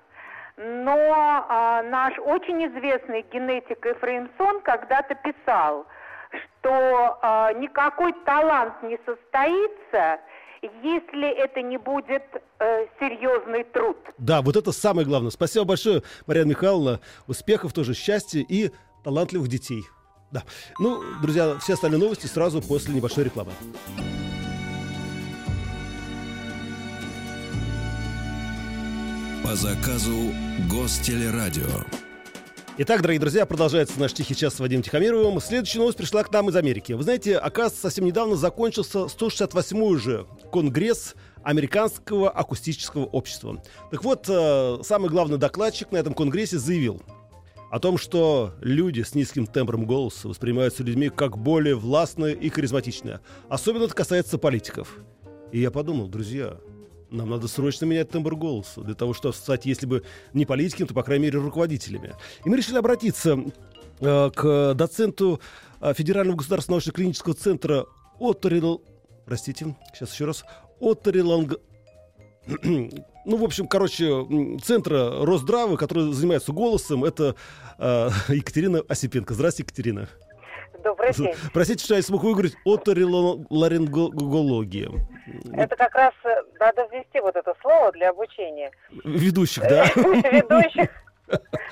Но 0.57 1.45
а, 1.49 1.83
наш 1.83 2.17
очень 2.19 2.65
известный 2.67 3.25
генетик 3.31 3.85
Ефремсон 3.85 4.61
когда-то 4.61 5.15
писал, 5.15 5.85
что 6.31 7.19
а, 7.21 7.51
никакой 7.53 8.13
талант 8.25 8.81
не 8.83 8.97
состоится, 9.05 10.19
если 10.81 11.29
это 11.29 11.61
не 11.61 11.77
будет 11.77 12.23
э, 12.59 12.87
серьезный 12.99 13.63
труд. 13.65 13.97
Да, 14.17 14.41
вот 14.41 14.55
это 14.55 14.71
самое 14.71 15.05
главное. 15.05 15.29
Спасибо 15.29 15.65
большое, 15.65 16.01
Мария 16.25 16.43
Михайловна. 16.43 17.01
Успехов 17.27 17.71
тоже, 17.71 17.93
счастья 17.93 18.39
и 18.39 18.71
талантливых 19.03 19.47
детей. 19.47 19.83
Да. 20.31 20.43
Ну, 20.79 21.03
друзья, 21.21 21.57
все 21.59 21.73
остальные 21.73 21.99
новости 21.99 22.25
сразу 22.25 22.61
после 22.61 22.95
небольшой 22.95 23.25
рекламы. 23.25 23.51
По 29.45 29.55
заказу 29.55 30.33
Гостелерадио. 30.71 31.85
Итак, 32.79 33.03
дорогие 33.03 33.19
друзья, 33.19 33.45
продолжается 33.45 33.99
наш 33.99 34.11
тихий 34.11 34.35
час 34.35 34.55
с 34.55 34.59
Вадимом 34.59 34.81
Тихомировым. 34.81 35.39
Следующая 35.39 35.77
новость 35.77 35.99
пришла 35.99 36.23
к 36.23 36.31
нам 36.31 36.49
из 36.49 36.55
Америки. 36.55 36.93
Вы 36.93 37.03
знаете, 37.03 37.37
оказывается, 37.37 37.83
совсем 37.83 38.05
недавно 38.05 38.37
закончился 38.37 39.01
168-й 39.01 39.93
уже 39.93 40.25
конгресс 40.51 41.13
Американского 41.43 42.31
акустического 42.31 43.05
общества. 43.05 43.61
Так 43.91 44.03
вот, 44.03 44.25
э, 44.27 44.79
самый 44.81 45.11
главный 45.11 45.37
докладчик 45.37 45.91
на 45.91 45.97
этом 45.97 46.15
конгрессе 46.15 46.57
заявил 46.57 47.03
о 47.69 47.79
том, 47.79 47.99
что 47.99 48.55
люди 48.61 49.03
с 49.03 49.13
низким 49.13 49.45
тембром 49.45 49.85
голоса 49.85 50.27
воспринимаются 50.27 50.81
людьми 50.81 51.09
как 51.09 51.37
более 51.37 51.75
властные 51.75 52.33
и 52.33 52.49
харизматичные. 52.49 53.19
Особенно 53.47 53.83
это 53.83 53.93
касается 53.93 54.39
политиков. 54.39 54.97
И 55.51 55.59
я 55.59 55.69
подумал, 55.69 56.07
друзья, 56.07 56.57
нам 57.11 57.29
надо 57.29 57.47
срочно 57.47 57.85
менять 57.85 58.09
тембр 58.09 58.35
голоса, 58.35 58.81
для 58.81 58.95
того, 58.95 59.13
чтобы 59.13 59.33
стать, 59.33 59.65
если 59.65 59.85
бы 59.85 60.03
не 60.33 60.45
политиками, 60.45 60.87
то, 60.87 60.93
по 60.93 61.03
крайней 61.03 61.25
мере, 61.25 61.39
руководителями. 61.39 62.13
И 62.43 62.49
мы 62.49 62.57
решили 62.57 62.77
обратиться 62.77 63.37
э, 63.99 64.29
к 64.33 64.73
доценту 64.73 65.39
э, 65.81 65.93
Федерального 65.93 66.37
государственного 66.37 66.77
научно-клинического 66.77 67.35
центра 67.35 67.85
Отторил... 68.19 68.81
Простите, 69.25 69.75
сейчас 69.93 70.13
еще 70.13 70.25
раз. 70.25 70.45
Отториланг... 70.79 71.59
ну, 72.63 73.37
в 73.37 73.43
общем, 73.43 73.67
короче, 73.67 74.25
центра 74.63 75.25
Росздравы, 75.25 75.77
который 75.77 76.13
занимается 76.13 76.51
голосом, 76.51 77.03
это 77.03 77.35
э, 77.77 78.09
Екатерина 78.29 78.81
Осипенко. 78.87 79.33
Здравствуйте, 79.33 79.67
Екатерина. 79.67 80.09
Добрый 80.85 81.11
день. 81.13 81.33
Простите, 81.51 81.83
что 81.83 81.95
я 81.95 82.03
смог 82.03 82.23
выговорить 82.23 82.55
оториларингология. 82.63 84.91
Это 85.53 85.75
как 85.75 85.95
раз 85.95 86.13
э, 86.23 86.43
надо 86.59 86.87
ввести 86.91 87.19
вот 87.21 87.35
это 87.35 87.55
слово 87.59 87.91
для 87.91 88.11
обучения. 88.11 88.69
Ведущих, 89.03 89.63
да? 89.63 89.85
Ведущих. 89.95 90.91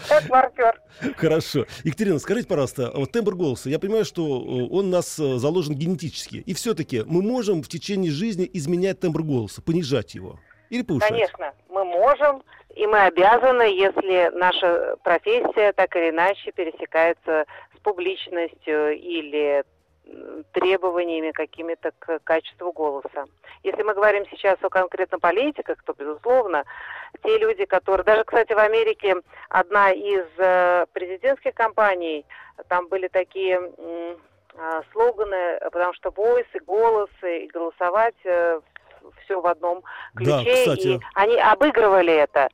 Как 0.09 0.27
маркер. 0.29 0.81
Хорошо. 1.15 1.67
Екатерина, 1.83 2.17
скажите, 2.17 2.47
пожалуйста, 2.47 2.91
вот 2.95 3.11
тембр 3.11 3.35
голоса, 3.35 3.69
я 3.69 3.77
понимаю, 3.77 4.03
что 4.03 4.23
э, 4.23 4.67
он 4.71 4.87
у 4.87 4.89
нас 4.89 5.19
э, 5.19 5.37
заложен 5.37 5.75
генетически. 5.75 6.37
И 6.37 6.55
все-таки 6.55 7.03
мы 7.05 7.21
можем 7.21 7.61
в 7.61 7.67
течение 7.67 8.09
жизни 8.11 8.49
изменять 8.51 8.99
тембр 8.99 9.21
голоса, 9.21 9.61
понижать 9.61 10.15
его? 10.15 10.39
Или 10.71 10.81
повышать? 10.81 11.09
Конечно, 11.09 11.53
мы 11.69 11.85
можем, 11.85 12.41
и 12.75 12.87
мы 12.87 13.01
обязаны, 13.01 13.61
если 13.61 14.31
наша 14.35 14.95
профессия 15.03 15.71
так 15.73 15.95
или 15.95 16.09
иначе 16.09 16.51
пересекается 16.51 17.45
публичностью 17.83 18.91
или 18.97 19.63
требованиями 20.51 21.31
какими-то 21.31 21.91
к 21.99 22.19
качеству 22.23 22.71
голоса. 22.71 23.25
Если 23.63 23.81
мы 23.83 23.93
говорим 23.93 24.25
сейчас 24.29 24.57
о 24.61 24.69
конкретно 24.69 25.19
политиках, 25.19 25.81
то, 25.83 25.93
безусловно, 25.93 26.63
те 27.23 27.37
люди, 27.37 27.65
которые... 27.65 28.03
Даже, 28.03 28.23
кстати, 28.23 28.53
в 28.53 28.59
Америке 28.59 29.15
одна 29.49 29.91
из 29.91 30.25
э, 30.37 30.85
президентских 30.91 31.53
кампаний, 31.53 32.25
там 32.67 32.87
были 32.89 33.07
такие 33.07 33.59
э, 33.77 34.15
слоганы, 34.91 35.59
потому 35.71 35.93
что 35.93 36.09
voice 36.09 36.47
и 36.53 36.59
голос, 36.59 37.09
и 37.23 37.47
голосовать 37.47 38.15
э, 38.25 38.59
все 39.23 39.39
в 39.39 39.47
одном 39.47 39.83
ключе. 40.15 40.31
Да, 40.31 40.43
кстати. 40.43 40.87
И 40.87 40.99
они 41.15 41.37
обыгрывали 41.37 42.13
это. 42.13 42.49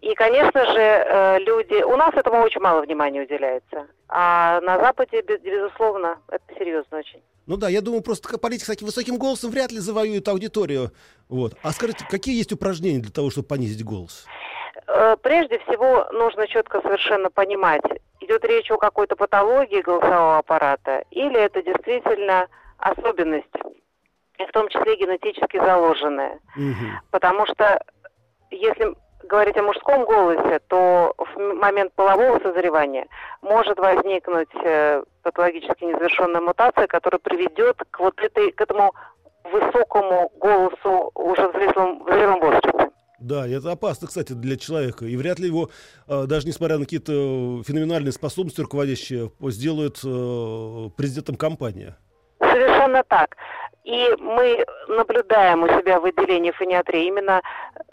И, 0.00 0.14
конечно 0.14 0.64
же, 0.72 0.80
э, 0.80 1.38
люди... 1.40 1.82
У 1.82 1.96
нас 1.96 2.14
этому 2.14 2.42
очень 2.42 2.60
мало 2.60 2.80
внимания 2.80 3.22
уделяется. 3.22 3.86
А 4.08 4.60
на 4.62 4.78
Западе, 4.78 5.22
безусловно, 5.22 6.18
это 6.28 6.42
серьезно 6.58 6.98
очень. 6.98 7.22
Ну 7.46 7.56
да, 7.56 7.68
я 7.68 7.80
думаю, 7.80 8.02
просто 8.02 8.38
политик 8.38 8.64
с 8.64 8.68
таким 8.68 8.86
высоким 8.86 9.18
голосом 9.18 9.50
вряд 9.50 9.72
ли 9.72 9.78
завоюет 9.78 10.26
аудиторию. 10.28 10.92
Вот. 11.28 11.54
А 11.62 11.72
скажите, 11.72 12.06
какие 12.08 12.36
есть 12.36 12.52
упражнения 12.52 13.00
для 13.00 13.12
того, 13.12 13.30
чтобы 13.30 13.48
понизить 13.48 13.84
голос? 13.84 14.26
Э, 14.86 15.16
прежде 15.20 15.58
всего, 15.60 16.06
нужно 16.12 16.46
четко 16.46 16.80
совершенно 16.80 17.30
понимать, 17.30 17.82
идет 18.20 18.44
речь 18.44 18.70
о 18.70 18.78
какой-то 18.78 19.16
патологии 19.16 19.82
голосового 19.82 20.38
аппарата, 20.38 21.04
или 21.10 21.38
это 21.38 21.62
действительно 21.62 22.46
особенность, 22.78 23.46
в 24.38 24.52
том 24.52 24.68
числе 24.68 24.96
генетически 24.96 25.58
заложенная. 25.58 26.38
Угу. 26.56 26.86
Потому 27.10 27.46
что 27.46 27.82
если 28.50 28.94
говорить 29.24 29.56
о 29.56 29.62
мужском 29.62 30.04
голосе, 30.04 30.60
то 30.68 31.14
в 31.16 31.38
момент 31.54 31.92
полового 31.94 32.38
созревания 32.40 33.06
может 33.42 33.78
возникнуть 33.78 34.48
э, 34.64 35.02
патологически 35.22 35.84
незавершенная 35.84 36.40
мутация, 36.40 36.86
которая 36.86 37.18
приведет 37.18 37.76
к 37.90 38.00
вот 38.00 38.18
этой, 38.20 38.52
к 38.52 38.60
этому 38.60 38.94
высокому 39.44 40.30
голосу 40.36 41.10
уже 41.14 41.48
в 41.48 41.52
зрелом, 41.52 42.04
в 42.04 42.12
зрелом 42.12 42.40
возрасте. 42.40 42.90
Да, 43.20 43.46
это 43.46 43.72
опасно, 43.72 44.08
кстати, 44.08 44.32
для 44.32 44.56
человека. 44.56 45.04
И 45.04 45.14
вряд 45.16 45.38
ли 45.38 45.46
его, 45.46 45.68
э, 46.08 46.24
даже 46.26 46.46
несмотря 46.46 46.78
на 46.78 46.84
какие-то 46.84 47.62
феноменальные 47.66 48.12
способности 48.12 48.62
руководящие, 48.62 49.30
сделают 49.40 49.98
э, 50.04 50.90
президентом 50.96 51.36
компании. 51.36 51.94
Совершенно 52.40 53.04
так. 53.04 53.36
И 53.90 54.14
мы 54.20 54.64
наблюдаем 54.86 55.64
у 55.64 55.68
себя 55.68 55.98
в 55.98 56.04
отделении 56.04 56.52
фониатрии 56.52 57.06
именно 57.06 57.42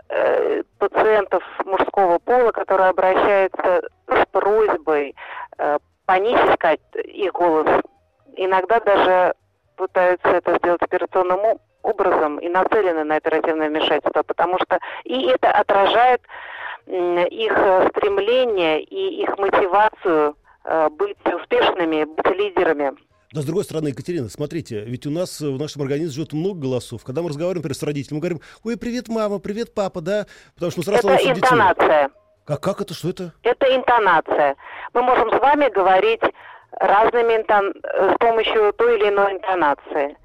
э, 0.09 0.61
пациентов 0.77 1.43
мужского 1.65 2.19
пола, 2.19 2.51
которые 2.51 2.89
обращаются 2.89 3.81
с 4.07 4.25
просьбой 4.31 5.15
э, 5.57 5.79
понизить 6.05 6.81
их 7.03 7.31
голос. 7.33 7.81
Иногда 8.35 8.79
даже 8.79 9.33
пытаются 9.75 10.27
это 10.27 10.57
сделать 10.57 10.83
операционным 10.83 11.59
образом 11.81 12.37
и 12.37 12.47
нацелены 12.47 13.03
на 13.03 13.15
оперативное 13.15 13.69
вмешательство, 13.69 14.21
потому 14.21 14.59
что 14.59 14.77
и 15.03 15.25
это 15.29 15.49
отражает 15.49 16.21
их 16.85 17.53
стремление 17.89 18.83
и 18.83 19.23
их 19.23 19.35
мотивацию 19.39 20.35
э, 20.63 20.89
быть 20.91 21.17
успешными, 21.25 22.03
быть 22.03 22.37
лидерами. 22.37 23.06
Но 23.33 23.41
с 23.41 23.45
другой 23.45 23.65
стороны, 23.65 23.89
Екатерина, 23.89 24.29
смотрите, 24.29 24.81
ведь 24.85 25.05
у 25.05 25.11
нас 25.11 25.41
в 25.41 25.57
нашем 25.59 25.81
организме 25.81 26.13
живет 26.13 26.33
много 26.33 26.61
голосов. 26.61 27.03
Когда 27.03 27.21
мы 27.21 27.29
разговариваем, 27.29 27.57
например, 27.57 27.75
с 27.75 27.83
родителями, 27.83 28.17
мы 28.17 28.21
говорим, 28.21 28.41
ой, 28.63 28.77
привет, 28.77 29.09
мама, 29.09 29.39
привет, 29.39 29.73
папа, 29.73 29.99
да? 29.99 30.25
Потому 30.55 30.71
что 30.71 30.79
мы 30.79 30.83
сразу 30.85 31.09
Это 31.09 31.31
интонация. 31.31 32.03
Детей. 32.03 32.17
Как, 32.45 32.61
как 32.61 32.81
это, 32.81 32.93
что 32.93 33.09
это? 33.09 33.33
Это 33.43 33.75
интонация. 33.75 34.55
Мы 34.93 35.01
можем 35.01 35.29
с 35.29 35.39
вами 35.41 35.69
говорить 35.69 36.21
разными 36.79 37.33
интон... 37.33 37.73
с 37.83 38.17
помощью 38.17 38.71
той 38.73 38.97
или 38.97 39.09
иной 39.09 39.33
интонации. 39.33 40.17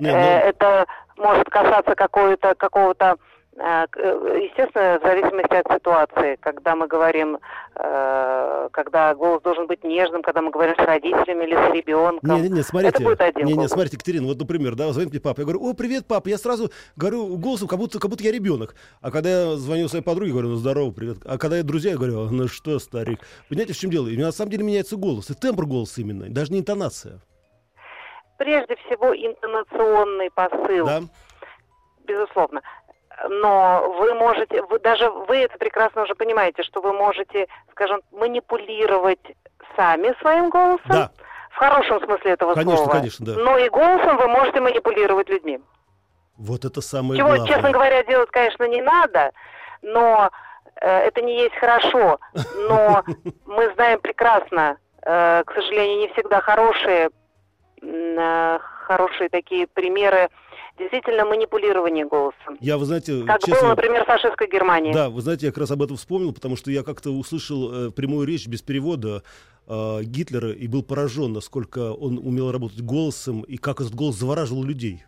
Не, 0.00 0.10
ну... 0.10 0.18
Это 0.18 0.86
может 1.16 1.48
касаться 1.48 1.94
какого-то 1.94 2.54
какого-то 2.56 3.04
Э, 3.04 3.14
э, 3.14 3.37
естественно, 3.58 4.98
в 5.00 5.02
зависимости 5.02 5.54
от 5.54 5.72
ситуации, 5.72 6.36
когда 6.40 6.76
мы 6.76 6.86
говорим, 6.86 7.38
э, 7.74 8.68
когда 8.70 9.14
голос 9.14 9.42
должен 9.42 9.66
быть 9.66 9.82
нежным, 9.82 10.22
когда 10.22 10.42
мы 10.42 10.50
говорим 10.50 10.76
с 10.76 10.78
родителями 10.78 11.44
или 11.44 11.54
с 11.54 11.74
ребенком. 11.74 12.36
Не, 12.36 12.42
не, 12.42 12.48
не, 12.48 12.62
смотрите, 12.62 12.94
это 12.94 13.02
будет 13.02 13.20
один 13.20 13.46
не, 13.46 13.54
не, 13.54 13.68
смотрите, 13.68 13.96
Екатерина, 13.96 14.26
вот, 14.26 14.38
например, 14.38 14.76
да, 14.76 14.92
звонит 14.92 15.10
мне 15.10 15.20
папа, 15.20 15.40
я 15.40 15.44
говорю, 15.44 15.68
о, 15.68 15.74
привет, 15.74 16.06
папа, 16.06 16.28
я 16.28 16.38
сразу 16.38 16.70
говорю 16.96 17.36
голосом, 17.36 17.66
как 17.66 17.78
будто, 17.78 17.98
как 17.98 18.10
будто 18.10 18.22
я 18.22 18.30
ребенок. 18.30 18.76
А 19.00 19.10
когда 19.10 19.28
я 19.28 19.56
звоню 19.56 19.88
своей 19.88 20.04
подруге, 20.04 20.32
говорю, 20.32 20.50
ну, 20.50 20.56
здорово, 20.56 20.92
привет. 20.92 21.18
А 21.24 21.36
когда 21.36 21.56
я 21.56 21.64
друзья, 21.64 21.92
я 21.92 21.96
говорю, 21.96 22.28
ну 22.30 22.46
что, 22.46 22.78
старик. 22.78 23.20
Понимаете, 23.48 23.72
в 23.72 23.78
чем 23.78 23.90
дело? 23.90 24.06
И 24.06 24.16
на 24.16 24.30
самом 24.30 24.52
деле 24.52 24.64
меняется 24.64 24.96
голос, 24.96 25.30
и 25.30 25.34
тембр 25.34 25.66
голоса 25.66 26.00
именно, 26.00 26.28
даже 26.28 26.52
не 26.52 26.60
интонация. 26.60 27.20
Прежде 28.36 28.76
всего, 28.86 29.12
интонационный 29.16 30.30
посыл. 30.30 30.86
Да? 30.86 31.00
Безусловно 32.06 32.62
но 33.28 33.94
вы 33.98 34.14
можете, 34.14 34.62
вы, 34.62 34.78
даже 34.78 35.10
вы 35.10 35.38
это 35.38 35.58
прекрасно 35.58 36.02
уже 36.02 36.14
понимаете, 36.14 36.62
что 36.62 36.80
вы 36.80 36.92
можете, 36.92 37.48
скажем, 37.70 38.00
манипулировать 38.12 39.20
сами 39.76 40.14
своим 40.20 40.50
голосом. 40.50 40.88
Да. 40.88 41.10
В 41.50 41.56
хорошем 41.56 42.00
смысле 42.04 42.32
этого 42.32 42.54
конечно, 42.54 42.76
слова. 42.76 42.92
Конечно, 42.92 43.26
да. 43.26 43.34
Но 43.36 43.58
и 43.58 43.68
голосом 43.68 44.16
вы 44.16 44.28
можете 44.28 44.60
манипулировать 44.60 45.28
людьми. 45.28 45.60
Вот 46.36 46.64
это 46.64 46.80
самое 46.80 47.18
Чего, 47.18 47.30
главное. 47.30 47.48
честно 47.48 47.70
говоря, 47.72 48.04
делать, 48.04 48.30
конечно, 48.30 48.68
не 48.68 48.80
надо, 48.80 49.32
но 49.82 50.30
э, 50.80 50.88
это 50.88 51.20
не 51.20 51.36
есть 51.40 51.56
хорошо. 51.56 52.20
Но 52.68 53.02
мы 53.46 53.72
знаем 53.74 53.98
прекрасно, 54.00 54.76
э, 55.02 55.42
к 55.44 55.52
сожалению, 55.52 55.98
не 55.98 56.08
всегда 56.12 56.40
хорошие 56.40 57.10
э, 57.82 58.58
хорошие 58.88 59.28
такие 59.28 59.66
примеры 59.66 60.30
действительно 60.78 61.24
манипулирования 61.24 62.06
голосом. 62.06 62.56
Я, 62.60 62.78
вы 62.78 62.84
знаете, 62.84 63.24
как 63.26 63.40
честно, 63.40 63.60
было, 63.60 63.68
например, 63.70 64.04
в 64.04 64.06
фашистской 64.06 64.48
Германии. 64.48 64.92
Да, 64.92 65.10
вы 65.10 65.20
знаете, 65.20 65.46
я 65.46 65.52
как 65.52 65.58
раз 65.58 65.70
об 65.70 65.82
этом 65.82 65.96
вспомнил, 65.96 66.32
потому 66.32 66.56
что 66.56 66.70
я 66.70 66.82
как-то 66.82 67.10
услышал 67.10 67.88
э, 67.88 67.90
прямую 67.90 68.26
речь 68.26 68.46
без 68.46 68.62
перевода 68.62 69.22
э, 69.66 69.98
Гитлера 70.02 70.52
и 70.52 70.66
был 70.68 70.82
поражен, 70.82 71.32
насколько 71.32 71.92
он 71.92 72.18
умел 72.18 72.52
работать 72.52 72.80
голосом 72.80 73.42
и 73.42 73.56
как 73.56 73.80
этот 73.80 73.94
голос 73.94 74.16
завораживал 74.16 74.64
людей. 74.64 75.04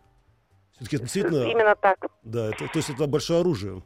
Все-таки 0.74 0.96
это 0.96 1.04
действительно... 1.04 1.44
Именно 1.44 1.76
так. 1.76 1.98
Да, 2.22 2.48
это, 2.48 2.66
то 2.66 2.76
есть 2.76 2.90
это 2.90 3.06
большое 3.06 3.40
оружие. 3.40 3.82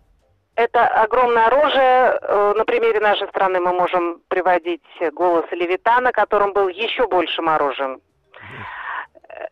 Это 0.56 0.86
огромное 0.86 1.46
оружие. 1.46 2.18
Э, 2.22 2.54
на 2.56 2.64
примере 2.64 3.00
нашей 3.00 3.28
страны 3.28 3.60
мы 3.60 3.72
можем 3.72 4.20
приводить 4.28 4.82
голос 5.12 5.44
Левитана, 5.50 6.12
которым 6.12 6.52
был 6.52 6.68
еще 6.68 7.06
большим 7.08 7.48
оружием. 7.48 8.00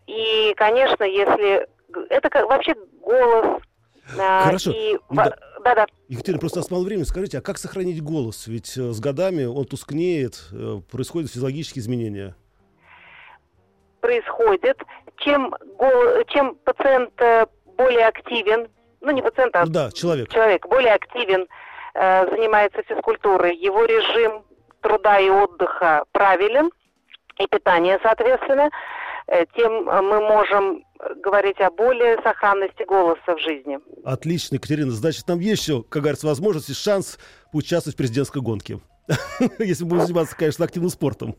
И, 0.06 0.54
конечно, 0.56 1.04
если... 1.04 1.68
Это 2.10 2.30
как, 2.30 2.48
вообще 2.48 2.74
голос... 3.00 3.62
А, 4.18 4.44
Хорошо. 4.44 4.72
И... 4.72 4.98
Да. 5.10 5.34
Да-да. 5.64 5.86
Екатерина, 6.08 6.40
просто 6.40 6.58
нас 6.58 6.70
мало 6.72 6.82
времени. 6.82 7.04
Скажите, 7.04 7.38
а 7.38 7.40
как 7.40 7.56
сохранить 7.56 8.02
голос? 8.02 8.48
Ведь 8.48 8.76
э, 8.76 8.90
с 8.90 8.98
годами 8.98 9.44
он 9.44 9.64
тускнеет, 9.64 10.48
э, 10.52 10.80
происходят 10.90 11.30
физиологические 11.30 11.82
изменения. 11.82 12.34
Происходит. 14.00 14.76
Чем, 15.18 15.54
гол... 15.78 16.24
Чем 16.30 16.56
пациент 16.64 17.12
более 17.76 18.06
активен, 18.06 18.68
ну 19.00 19.10
не 19.10 19.22
пациент, 19.22 19.54
а 19.56 19.66
да, 19.66 19.90
человек. 19.90 20.30
человек 20.30 20.66
более 20.68 20.94
активен, 20.94 21.46
э, 21.94 22.26
занимается 22.30 22.82
физкультурой, 22.82 23.56
его 23.56 23.84
режим 23.84 24.44
труда 24.80 25.18
и 25.18 25.28
отдыха 25.28 26.04
правилен, 26.12 26.70
и 27.38 27.46
питание, 27.46 27.98
соответственно, 28.02 28.66
э, 28.66 28.70
тем 29.56 29.84
мы 29.84 30.20
можем 30.20 30.84
говорить 31.22 31.60
о 31.60 31.70
более 31.70 32.20
сохранности 32.22 32.84
голоса 32.84 33.34
в 33.34 33.40
жизни. 33.40 33.78
Отлично, 34.04 34.56
Екатерина. 34.56 34.90
Значит, 34.90 35.26
нам 35.28 35.40
есть 35.40 35.62
еще, 35.62 35.82
как 35.82 36.02
говорится, 36.02 36.26
возможность 36.26 36.70
и 36.70 36.74
шанс 36.74 37.18
поучаствовать 37.50 37.94
в 37.94 37.98
президентской 37.98 38.40
гонке. 38.40 38.80
Если 39.58 39.84
будем 39.84 40.06
заниматься, 40.06 40.36
конечно, 40.36 40.64
активным 40.64 40.90
спортом. 40.90 41.36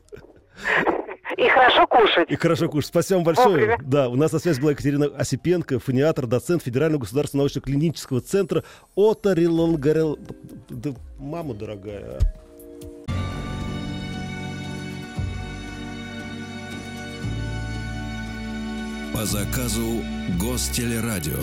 И 1.38 1.50
хорошо 1.50 1.88
кушать. 1.88 2.30
И 2.30 2.36
хорошо 2.36 2.70
кушать. 2.70 2.90
Спасибо 2.90 3.18
вам 3.18 3.26
большое. 3.26 3.48
Вовремя. 3.48 3.78
Да, 3.82 4.10
у 4.10 4.16
нас 4.16 4.32
на 4.32 4.40
связи 4.40 4.62
была 4.62 4.72
Екатерина 4.72 5.06
Осипенко, 5.06 5.80
фониатор, 5.80 6.28
доцент 6.28 6.62
Федерального 6.62 7.02
государственного 7.02 7.46
научно-клинического 7.46 8.22
центра 8.22 8.64
Оторилонгарел... 8.96 10.20
Да, 10.70 10.92
мама 11.18 11.54
дорогая. 11.54 12.20
По 19.14 19.26
заказу 19.26 20.02
Гостелерадио. 20.42 21.38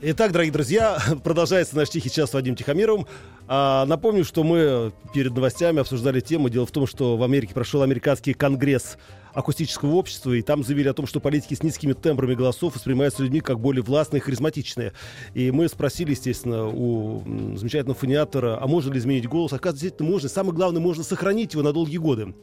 Итак, 0.00 0.32
дорогие 0.32 0.52
друзья, 0.52 0.98
продолжается 1.24 1.76
наш 1.76 1.90
тихий 1.90 2.10
час 2.10 2.30
с 2.30 2.34
Вадимом 2.34 2.56
Тихомировым. 2.56 3.06
А, 3.46 3.86
напомню, 3.86 4.24
что 4.24 4.42
мы 4.42 4.92
перед 5.14 5.32
новостями 5.32 5.80
обсуждали 5.80 6.18
тему. 6.18 6.48
Дело 6.48 6.66
в 6.66 6.72
том, 6.72 6.88
что 6.88 7.16
в 7.16 7.22
Америке 7.22 7.54
прошел 7.54 7.82
американский 7.82 8.34
конгресс 8.34 8.98
акустического 9.32 9.94
общества, 9.94 10.32
и 10.32 10.42
там 10.42 10.64
заявили 10.64 10.88
о 10.88 10.94
том, 10.94 11.06
что 11.06 11.20
политики 11.20 11.54
с 11.54 11.62
низкими 11.62 11.92
тембрами 11.92 12.34
голосов 12.34 12.74
воспринимаются 12.74 13.22
людьми 13.22 13.40
как 13.40 13.60
более 13.60 13.84
властные 13.84 14.18
и 14.18 14.22
харизматичные. 14.22 14.94
И 15.32 15.52
мы 15.52 15.68
спросили, 15.68 16.10
естественно, 16.10 16.66
у 16.66 17.22
замечательного 17.56 17.98
фониатора, 17.98 18.58
а 18.60 18.66
можно 18.66 18.92
ли 18.92 18.98
изменить 18.98 19.28
голос? 19.28 19.52
Оказывается, 19.52 19.82
действительно 19.84 20.10
можно. 20.10 20.28
Самое 20.28 20.54
главное, 20.54 20.82
можно 20.82 21.04
сохранить 21.04 21.52
его 21.52 21.62
на 21.62 21.72
долгие 21.72 21.98
годы. 21.98 22.34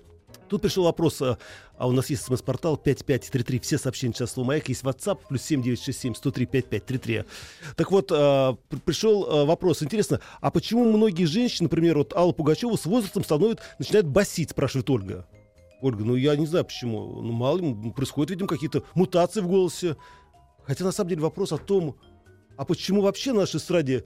Тут 0.48 0.62
пришел 0.62 0.84
вопрос, 0.84 1.22
а, 1.22 1.38
а 1.78 1.88
у 1.88 1.92
нас 1.92 2.10
есть 2.10 2.24
смс-портал 2.24 2.78
5533, 2.78 3.60
все 3.60 3.78
сообщения 3.78 4.14
сейчас 4.14 4.34
слово 4.34 4.48
«Маяк», 4.48 4.70
есть 4.70 4.84
WhatsApp, 4.84 5.20
плюс 5.28 5.42
7967 5.42 6.16
103 6.16 6.46
5533. 6.46 7.24
Так 7.76 7.92
вот, 7.92 8.12
а, 8.12 8.58
пришел 8.86 9.26
а, 9.28 9.46
вопрос, 9.46 9.82
интересно, 9.82 10.20
а 10.42 10.52
почему 10.52 10.86
многие 10.86 11.26
женщины, 11.26 11.66
например, 11.66 11.98
вот 11.98 12.14
Алла 12.16 12.32
Пугачева 12.32 12.76
с 12.76 12.86
возрастом 12.86 13.24
становятся, 13.24 13.66
начинают 13.80 14.08
басить, 14.08 14.52
спрашивает 14.52 14.90
Ольга. 14.90 15.28
Ольга, 15.82 16.04
ну 16.04 16.16
я 16.16 16.36
не 16.36 16.46
знаю 16.46 16.66
почему, 16.66 17.22
ну 17.22 17.32
мало 17.32 17.58
ли, 17.58 17.92
происходят, 17.92 18.32
видимо, 18.32 18.48
какие-то 18.48 18.84
мутации 18.94 19.42
в 19.42 19.48
голосе. 19.48 19.98
Хотя 20.64 20.84
на 20.84 20.92
самом 20.92 21.10
деле 21.10 21.22
вопрос 21.22 21.52
о 21.52 21.58
том, 21.58 21.96
а 22.58 22.66
почему 22.66 23.02
вообще 23.02 23.34
на 23.34 23.42
нашей 23.42 23.58
эстраде 23.58 24.06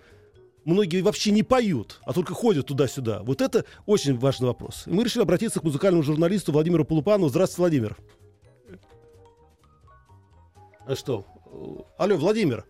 многие 0.69 1.01
вообще 1.01 1.31
не 1.31 1.43
поют, 1.43 1.99
а 2.05 2.13
только 2.13 2.33
ходят 2.33 2.67
туда-сюда. 2.67 3.21
Вот 3.23 3.41
это 3.41 3.65
очень 3.85 4.17
важный 4.17 4.47
вопрос. 4.47 4.83
И 4.85 4.91
мы 4.91 5.03
решили 5.03 5.23
обратиться 5.23 5.59
к 5.59 5.63
музыкальному 5.63 6.03
журналисту 6.03 6.51
Владимиру 6.51 6.85
Полупану. 6.85 7.27
Здравствуйте, 7.27 7.61
Владимир. 7.61 7.97
А 10.85 10.95
что? 10.95 11.25
Алло, 11.97 12.15
Владимир. 12.15 12.65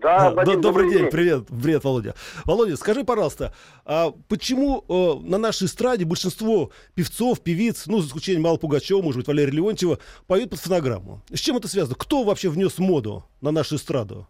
Да, 0.00 0.30
Вадим, 0.30 0.60
добрый, 0.60 0.84
добрый 0.84 0.90
день. 0.90 0.98
день, 1.00 1.10
привет, 1.10 1.46
привет, 1.48 1.82
Володя. 1.82 2.14
Володя, 2.44 2.76
скажи, 2.76 3.02
пожалуйста, 3.02 3.52
а 3.84 4.12
почему 4.28 4.84
э, 4.88 5.28
на 5.28 5.38
нашей 5.38 5.66
эстраде 5.66 6.04
большинство 6.04 6.70
певцов, 6.94 7.40
певиц, 7.40 7.86
ну, 7.86 7.98
за 7.98 8.06
исключением 8.06 8.44
Мала 8.44 8.58
Пугачева, 8.58 9.02
может 9.02 9.18
быть, 9.18 9.26
Валерия 9.26 9.50
Леонтьева, 9.50 9.98
поют 10.28 10.50
под 10.50 10.60
фонограмму? 10.60 11.22
С 11.32 11.40
чем 11.40 11.56
это 11.56 11.66
связано? 11.66 11.96
Кто 11.96 12.22
вообще 12.22 12.48
внес 12.48 12.78
моду 12.78 13.24
на 13.40 13.50
нашу 13.50 13.74
эстраду? 13.74 14.28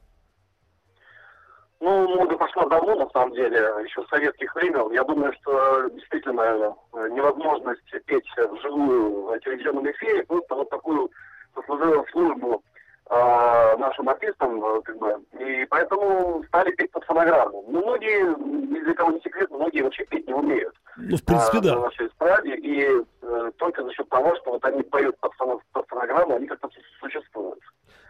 Ну, 1.81 2.09
мода 2.09 2.37
пошла 2.37 2.67
давно, 2.67 2.97
на 2.97 3.09
самом 3.11 3.33
деле, 3.35 3.59
еще 3.85 4.03
с 4.03 4.09
советских 4.09 4.53
времен. 4.57 4.91
Я 4.93 5.05
думаю, 5.05 5.33
что 5.41 5.89
действительно 5.91 6.43
э, 6.43 7.09
невозможность 7.11 7.89
петь 8.07 8.27
вживую 8.37 9.27
в 9.27 9.39
телевизионном 9.41 9.89
эфире 9.91 10.25
просто 10.25 10.55
вот 10.57 10.71
такую 10.71 11.11
сослужила 11.55 12.05
службу 12.11 12.63
э, 13.11 13.77
нашим 13.79 14.09
артистам, 14.09 14.65
э, 14.65 14.83
как 14.83 14.99
бы, 14.99 15.21
и 15.39 15.67
поэтому 15.67 16.43
стали 16.49 16.73
петь 16.73 16.91
под 16.91 17.05
фонограмму. 17.05 17.65
Ну, 17.69 17.83
многие, 17.83 18.37
ни 18.37 18.81
для 18.81 18.95
кого 18.95 19.13
не 19.13 19.21
секрет, 19.21 19.49
многие 19.51 19.83
вообще 19.83 20.05
петь 20.07 20.27
не 20.27 20.35
умеют. 20.35 20.75
Ну, 20.97 21.17
в 21.17 21.25
принципе, 21.25 21.59
а, 21.59 21.61
да. 21.61 21.75
На 21.77 21.81
нашей 21.83 22.09
эстраде, 22.09 22.57
и 22.57 23.05
э, 23.23 23.51
только 23.57 23.85
за 23.85 23.93
счет 23.93 24.09
того, 24.09 24.35
что 24.37 24.51
вот 24.53 24.65
они 24.65 24.83
поют 24.83 25.17
под, 25.21 25.33
под 25.73 25.89
фонограмму, 25.89 26.37
они 26.37 26.47
как-то 26.47 26.69
существуют. 27.01 27.61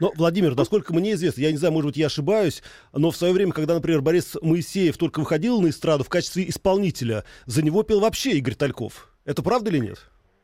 Но, 0.00 0.12
Владимир, 0.16 0.54
насколько 0.54 0.94
мне 0.94 1.12
известно, 1.12 1.40
я 1.40 1.50
не 1.50 1.56
знаю, 1.56 1.72
может 1.72 1.88
быть, 1.88 1.96
я 1.96 2.06
ошибаюсь, 2.06 2.62
но 2.92 3.10
в 3.10 3.16
свое 3.16 3.32
время, 3.32 3.52
когда, 3.52 3.74
например, 3.74 4.00
Борис 4.00 4.36
Моисеев 4.40 4.96
только 4.96 5.20
выходил 5.20 5.60
на 5.60 5.70
эстраду 5.70 6.04
в 6.04 6.08
качестве 6.08 6.48
исполнителя, 6.48 7.24
за 7.46 7.64
него 7.64 7.82
пел 7.82 8.00
вообще 8.00 8.32
Игорь 8.32 8.54
Тальков. 8.54 9.08
Это 9.24 9.42
правда 9.42 9.70
или 9.70 9.78
нет? 9.78 9.98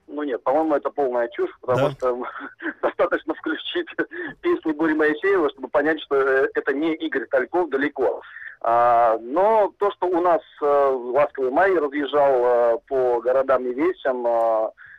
Ну 0.07 0.23
нет, 0.23 0.43
по-моему, 0.43 0.75
это 0.75 0.91
полная 0.91 1.29
чушь, 1.29 1.51
потому 1.61 1.89
да? 1.89 1.93
что 1.93 2.23
достаточно 2.83 3.35
включить 3.35 3.87
песни 4.41 4.73
Бори 4.73 4.95
Моисеева, 4.95 5.51
чтобы 5.51 5.69
понять, 5.69 6.01
что 6.03 6.17
э, 6.17 6.49
это 6.55 6.73
не 6.73 6.95
Игорь 6.95 7.27
Тальков 7.27 7.71
далеко. 7.71 8.21
А, 8.61 9.19
но 9.19 9.73
то, 9.79 9.91
что 9.93 10.07
у 10.07 10.21
нас 10.21 10.41
э, 10.63 10.67
«Ласковый 10.67 11.51
май» 11.51 11.75
разъезжал 11.75 12.33
э, 12.45 12.79
по 12.89 13.21
городам 13.21 13.67
и 13.67 13.75
весям, 13.75 14.27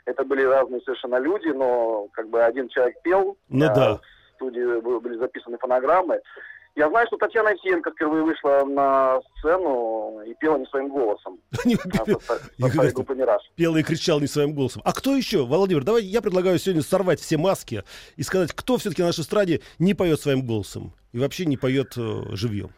это 0.06 0.24
были 0.24 0.44
разные 0.44 0.82
совершенно 0.82 1.18
люди, 1.18 1.48
но 1.48 2.08
как 2.14 2.30
бы 2.30 2.42
один 2.44 2.70
человек 2.70 3.02
пел. 3.04 3.38
Ну 3.50 3.66
да 3.66 4.00
студии 4.36 4.82
были 4.82 5.18
записаны 5.18 5.58
фонограммы. 5.58 6.20
Я 6.76 6.90
знаю, 6.90 7.08
что 7.08 7.16
Татьяна 7.16 7.52
Овсиенко 7.52 7.92
впервые 7.92 8.24
вышла 8.24 8.66
на 8.66 9.22
сцену 9.38 10.22
и 10.26 10.34
пела 10.36 10.58
не 10.58 10.66
своим 10.66 10.90
голосом. 10.90 11.40
Пела 13.56 13.78
и 13.78 13.84
кричала 13.84 14.20
не 14.20 14.28
своим 14.28 14.54
голосом. 14.54 14.82
А 14.84 14.92
кто 14.92 15.16
еще? 15.16 15.46
Владимир, 15.46 15.86
давай 15.86 16.04
я 16.04 16.22
предлагаю 16.22 16.60
сегодня 16.60 16.82
сорвать 16.82 17.22
все 17.22 17.38
маски 17.38 17.84
и 18.18 18.24
сказать, 18.24 18.52
кто 18.52 18.78
все-таки 18.78 19.02
на 19.02 19.08
нашей 19.08 19.22
эстраде 19.22 19.62
не 19.80 19.94
поет 19.94 20.20
своим 20.20 20.46
голосом 20.46 20.92
и 21.14 21.20
вообще 21.20 21.46
не 21.46 21.56
поет 21.56 21.94
э, 21.96 22.24
живьем. 22.32 22.72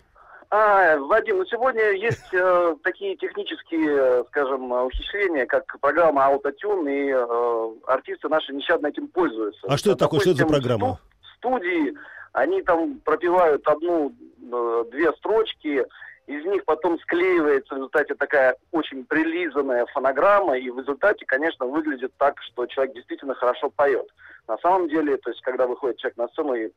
А, 0.50 0.98
Вадим, 0.98 1.40
ну 1.40 1.46
сегодня 1.46 1.92
есть 1.94 2.34
э, 2.34 2.76
такие 2.84 3.18
технические, 3.18 4.24
скажем, 4.28 4.72
ухищрения, 4.72 5.46
как 5.46 5.76
программа 5.82 6.22
Autotune, 6.32 6.88
и 6.88 7.12
э, 7.12 7.92
артисты 7.92 8.30
наши 8.30 8.54
нещадно 8.54 8.88
этим 8.88 9.08
пользуются. 9.08 9.68
А 9.68 9.76
что 9.78 9.92
это 9.92 10.00
такое? 10.00 10.20
Что 10.22 10.30
это 10.32 10.40
за 10.40 10.46
программа? 10.46 11.00
Студии, 11.38 11.94
они 12.34 12.62
там 12.62 13.00
пропивают 13.00 13.68
одну-две 13.68 15.10
э, 15.10 15.14
строчки, 15.18 15.86
из 16.28 16.46
них 16.46 16.66
потом 16.66 17.00
склеивается 17.00 17.74
в 17.74 17.78
результате 17.78 18.14
такая 18.16 18.56
очень 18.72 19.06
прилизанная 19.06 19.86
фонограмма, 19.88 20.58
и 20.58 20.70
в 20.70 20.80
результате, 20.80 21.26
конечно, 21.26 21.66
выглядит 21.66 22.12
так, 22.18 22.42
что 22.42 22.66
человек 22.66 22.96
действительно 22.96 23.34
хорошо 23.34 23.70
поет. 23.70 24.08
На 24.48 24.58
самом 24.58 24.90
деле, 24.90 25.18
то 25.18 25.30
есть, 25.30 25.42
когда 25.42 25.68
выходит 25.68 25.98
человек 25.98 26.18
на 26.18 26.28
сцену, 26.28 26.54
и 26.54 26.70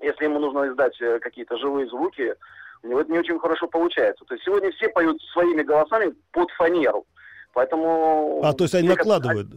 если 0.00 0.24
ему 0.24 0.40
нужно 0.40 0.68
издать 0.68 1.00
э, 1.00 1.20
какие-то 1.20 1.56
живые 1.56 1.88
звуки, 1.88 2.34
у 2.82 2.88
него 2.88 3.00
это 3.00 3.12
не 3.12 3.18
очень 3.18 3.38
хорошо 3.38 3.68
получается. 3.68 4.24
То 4.24 4.34
есть 4.34 4.44
сегодня 4.44 4.70
все 4.72 4.88
поют 4.88 5.20
своими 5.32 5.62
голосами 5.62 6.14
под 6.32 6.50
фанеру. 6.52 7.06
Поэтому... 7.54 8.42
А, 8.44 8.52
то 8.52 8.64
есть 8.64 8.74
они 8.74 8.88
накладывают? 8.88 9.48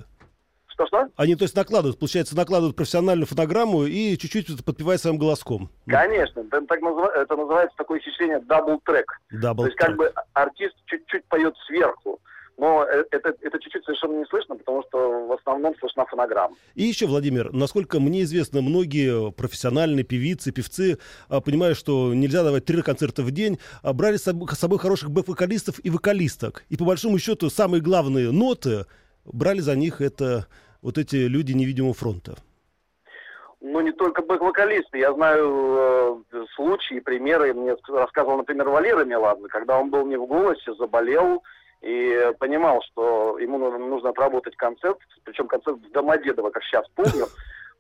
Что-что? 0.80 1.10
Они, 1.18 1.36
то 1.36 1.44
есть, 1.44 1.56
накладывают, 1.58 2.00
получается, 2.00 2.38
накладывают 2.38 2.78
профессиональную 2.78 3.28
фотограмму 3.28 3.84
и 3.84 4.18
чуть-чуть 4.18 4.63
подпевают 4.63 5.02
своим 5.02 5.18
голоском. 5.18 5.70
Конечно, 5.88 6.39
это, 6.39 6.62
так 6.62 6.82
назыв... 6.82 7.10
это 7.15 7.36
называется 7.36 7.76
такое 7.78 8.00
ощущение 8.00 8.39
double 8.39 8.80
track. 8.86 9.19
Double 9.30 9.63
то 9.63 9.68
есть, 9.68 9.78
как 9.78 9.98
бы 9.98 10.13
артист 10.34 10.76
чуть-чуть 10.86 11.26
поет 11.26 11.54
сверху. 11.68 12.18
но 12.58 12.86
э, 12.86 13.04
это, 13.12 13.36
это 13.42 13.60
чуть-чуть 13.60 13.84
совершенно 13.84 14.20
не 14.20 14.26
слышно, 14.28 14.56
потому 14.56 14.82
что 14.88 15.28
в 15.28 15.34
основном 15.34 15.76
слышна 15.80 16.06
фонограмма. 16.06 16.56
И 16.76 16.84
еще, 16.84 17.08
Владимир, 17.08 17.52
насколько 17.52 18.00
мне 18.00 18.24
известно, 18.24 18.62
многие 18.62 19.34
профессиональные 19.34 20.06
певицы, 20.06 20.54
певцы, 20.54 20.98
а, 21.28 21.42
понимая, 21.42 21.74
что 21.74 22.13
нельзя 22.13 22.44
давать 22.44 22.63
три 22.63 22.82
концерта 22.84 23.24
в 23.24 23.32
день, 23.32 23.60
а, 23.82 23.92
брали 23.92 24.15
с 24.15 24.24
собой 24.24 24.80
хороших 24.80 25.12
бэк-вокалистов 25.12 25.80
и 25.84 25.89
вокалисток. 25.89 26.63
И 26.70 26.78
по 26.78 26.86
большому 26.86 27.20
счету 27.20 27.50
самые 27.50 27.82
главные 27.82 28.32
ноты 28.32 28.86
брали 29.26 29.60
за 29.60 29.76
них 29.76 30.00
это 30.00 30.48
вот 30.82 30.98
эти 30.98 31.15
люди 31.15 31.54
невидимого 31.54 31.94
фронта. 31.94 32.36
Ну, 33.62 33.82
не 33.82 33.92
только 33.92 34.22
бэк-вокалисты. 34.22 35.00
Я 35.00 35.13
знаю 35.13 36.26
э, 36.32 36.46
случаи, 36.56 37.00
примеры. 37.02 37.54
Мне 37.54 37.76
рассказывал, 37.89 38.38
например, 38.38 38.70
Валера 38.70 39.04
Меладзе, 39.04 39.48
когда 39.50 39.78
он 39.78 39.89
был 39.89 40.06
не 40.06 40.15
в 40.15 40.26
голосе, 40.26 40.74
заболел, 40.76 41.44
и 41.82 42.32
понимал, 42.39 42.82
что 42.84 43.38
ему 43.39 43.58
нужно 43.58 44.10
отработать 44.10 44.56
концерт, 44.56 44.98
причем 45.24 45.48
концерт 45.48 45.78
в 45.78 45.92
Домодедово, 45.92 46.52
как 46.52 46.63
сейчас 46.63 46.86
помню. 46.96 47.26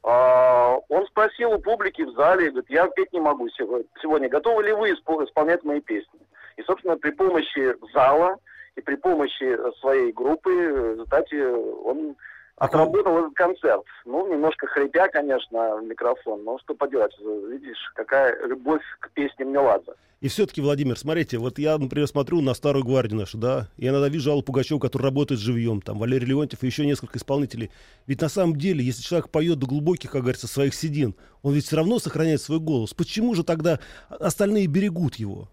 А, 0.03 0.77
он 0.87 1.05
спросил 1.07 1.51
у 1.51 1.59
публики 1.59 2.03
в 2.03 2.11
зале, 2.13 2.49
говорит, 2.51 2.69
я 2.69 2.87
петь 2.87 3.11
не 3.11 3.19
могу 3.19 3.49
сегодня, 3.49 4.29
готовы 4.29 4.63
ли 4.63 4.71
вы 4.71 4.91
исполнять 4.91 5.63
мои 5.63 5.81
песни? 5.81 6.19
И, 6.55 6.63
собственно, 6.63 6.97
при 6.97 7.11
помощи 7.11 7.75
зала 7.93 8.37
и 8.75 8.81
при 8.81 8.95
помощи 8.95 9.57
своей 9.79 10.13
группы, 10.13 10.49
в 10.49 10.91
результате 10.91 11.47
он 11.47 12.15
отработал 12.59 13.17
этот 13.19 13.33
концерт. 13.33 13.83
Ну, 14.05 14.31
немножко 14.31 14.67
хрипя, 14.67 15.07
конечно, 15.07 15.77
в 15.77 15.83
микрофон, 15.83 16.43
но 16.43 16.59
что 16.59 16.75
поделать, 16.75 17.15
видишь, 17.19 17.91
какая 17.95 18.47
любовь 18.47 18.83
к 18.99 19.11
песням 19.11 19.51
Меладзе. 19.51 19.93
И 20.21 20.27
все-таки, 20.27 20.59
Владимир, 20.59 20.97
смотрите, 20.97 21.37
вот 21.37 21.59
я, 21.59 21.77
например, 21.77 22.05
смотрю 22.05 22.41
на 22.41 22.53
старую 22.53 22.83
гвардию 22.83 23.21
нашу, 23.21 23.37
да, 23.37 23.69
я 23.77 23.91
иногда 23.91 24.09
вижу 24.09 24.31
Аллу 24.31 24.41
Пугачеву, 24.41 24.77
который 24.77 25.03
работает 25.03 25.39
живьем, 25.39 25.81
там, 25.81 25.97
Валерий 25.97 26.27
Леонтьев 26.27 26.61
и 26.61 26.65
еще 26.67 26.85
несколько 26.85 27.17
исполнителей. 27.17 27.71
Ведь 28.05 28.21
на 28.21 28.27
самом 28.27 28.57
деле, 28.57 28.83
если 28.83 29.01
человек 29.01 29.29
поет 29.29 29.59
до 29.59 29.67
глубоких, 29.67 30.11
как 30.11 30.21
говорится, 30.23 30.47
своих 30.47 30.73
седин, 30.73 31.15
он 31.41 31.53
ведь 31.53 31.65
все 31.65 31.77
равно 31.77 31.99
сохраняет 31.99 32.41
свой 32.41 32.59
голос. 32.59 32.93
Почему 32.93 33.33
же 33.33 33.45
тогда 33.45 33.79
остальные 34.09 34.67
берегут 34.67 35.15
его? 35.15 35.47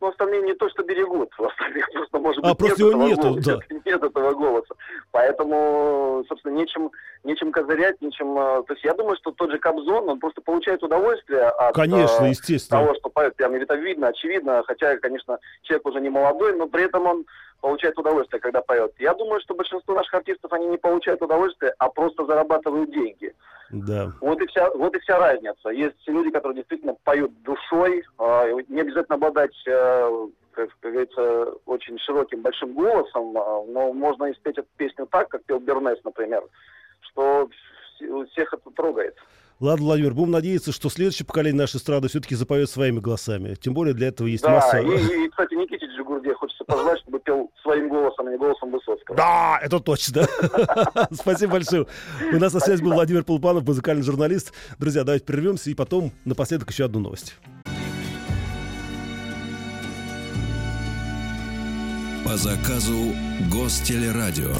Ну, 0.00 0.08
остальные 0.08 0.42
не 0.42 0.54
то, 0.54 0.68
что 0.68 0.82
берегут, 0.82 1.30
остальных 1.38 1.90
просто, 1.92 2.18
может 2.18 2.44
а, 2.44 2.48
быть, 2.48 2.52
а, 2.52 2.54
просто 2.54 2.84
нет, 2.84 2.92
его 2.92 3.02
нету, 3.08 3.22
голоса, 3.22 3.58
да. 3.68 3.76
нет 3.84 4.02
этого 4.02 4.32
голоса. 4.32 4.74
Поэтому, 5.10 6.24
собственно, 6.28 6.52
нечем, 6.52 6.90
нечем 7.24 7.50
козырять, 7.50 8.00
нечем... 8.02 8.36
Э, 8.38 8.62
то 8.66 8.74
есть 8.74 8.84
я 8.84 8.92
думаю, 8.94 9.16
что 9.16 9.32
тот 9.32 9.50
же 9.50 9.58
Кобзон, 9.58 10.08
он 10.08 10.20
просто 10.20 10.42
получает 10.42 10.82
удовольствие 10.82 11.44
от 11.44 11.74
конечно, 11.74 12.26
естественно. 12.26 12.82
того, 12.82 12.94
что 12.96 13.08
поет. 13.08 13.36
Прям 13.36 13.54
это 13.54 13.74
видно, 13.74 14.08
очевидно, 14.08 14.62
хотя, 14.66 14.96
конечно, 14.98 15.38
человек 15.62 15.86
уже 15.86 16.00
не 16.00 16.10
молодой, 16.10 16.54
но 16.56 16.66
при 16.66 16.84
этом 16.84 17.06
он 17.06 17.24
получает 17.60 17.98
удовольствие, 17.98 18.40
когда 18.40 18.60
поет. 18.62 18.92
Я 18.98 19.14
думаю, 19.14 19.40
что 19.40 19.54
большинство 19.54 19.94
наших 19.94 20.14
артистов, 20.14 20.52
они 20.52 20.66
не 20.66 20.78
получают 20.78 21.22
удовольствие, 21.22 21.74
а 21.78 21.88
просто 21.88 22.24
зарабатывают 22.24 22.90
деньги. 22.92 23.34
Да. 23.70 24.12
Вот 24.20 24.40
и 24.40 24.46
вся, 24.46 24.70
вот 24.70 24.94
и 24.94 25.00
вся 25.00 25.18
разница. 25.18 25.70
Есть 25.70 25.96
люди, 26.06 26.30
которые 26.30 26.56
действительно 26.56 26.94
поют 27.04 27.32
душой, 27.42 28.04
э, 28.18 28.52
не 28.68 28.80
обязательно 28.80 29.16
обладать, 29.16 29.56
э, 29.66 30.28
как, 30.52 30.70
как 30.80 30.92
говорится, 30.92 31.52
очень 31.66 31.98
широким, 31.98 32.42
большим 32.42 32.74
голосом, 32.74 33.36
э, 33.36 33.64
но 33.68 33.92
можно 33.92 34.30
испеть 34.30 34.58
эту 34.58 34.68
песню 34.76 35.06
так, 35.06 35.28
как 35.28 35.44
пел 35.44 35.58
Бернес, 35.58 35.98
например, 36.04 36.44
что 37.00 37.48
всех 38.30 38.52
это 38.52 38.70
трогает. 38.70 39.16
Ладно, 39.58 39.86
Владимир, 39.86 40.12
будем 40.12 40.32
надеяться, 40.32 40.70
что 40.70 40.90
следующее 40.90 41.24
поколение 41.24 41.58
нашей 41.58 41.78
эстрады 41.78 42.08
все-таки 42.08 42.34
запоет 42.34 42.68
своими 42.68 43.00
голосами. 43.00 43.54
Тем 43.54 43.72
более 43.72 43.94
для 43.94 44.08
этого 44.08 44.26
есть 44.26 44.42
да, 44.42 44.50
масса... 44.50 44.80
И, 44.80 45.24
и, 45.24 45.28
кстати, 45.30 45.54
Никите 45.54 45.86
Джигурде 45.86 46.34
хочется 46.34 46.62
позвать, 46.64 47.00
чтобы 47.00 47.20
пел 47.20 47.50
своим 47.62 47.88
голосом, 47.88 48.26
а 48.26 48.30
не 48.30 48.36
голосом 48.36 48.70
Высоцкого. 48.70 49.16
Да, 49.16 49.58
это 49.62 49.80
точно. 49.80 50.26
Спасибо 51.10 51.52
большое. 51.52 51.86
У 52.34 52.36
нас 52.36 52.52
на 52.52 52.60
связи 52.60 52.82
был 52.82 52.92
Владимир 52.92 53.24
Полупанов, 53.24 53.66
музыкальный 53.66 54.02
журналист. 54.02 54.52
Друзья, 54.78 55.04
давайте 55.04 55.24
прервемся 55.24 55.70
и 55.70 55.74
потом 55.74 56.12
напоследок 56.26 56.70
еще 56.70 56.84
одну 56.84 57.00
новость. 57.00 57.38
По 62.26 62.36
заказу 62.36 63.14
Гостелерадио. 63.50 64.52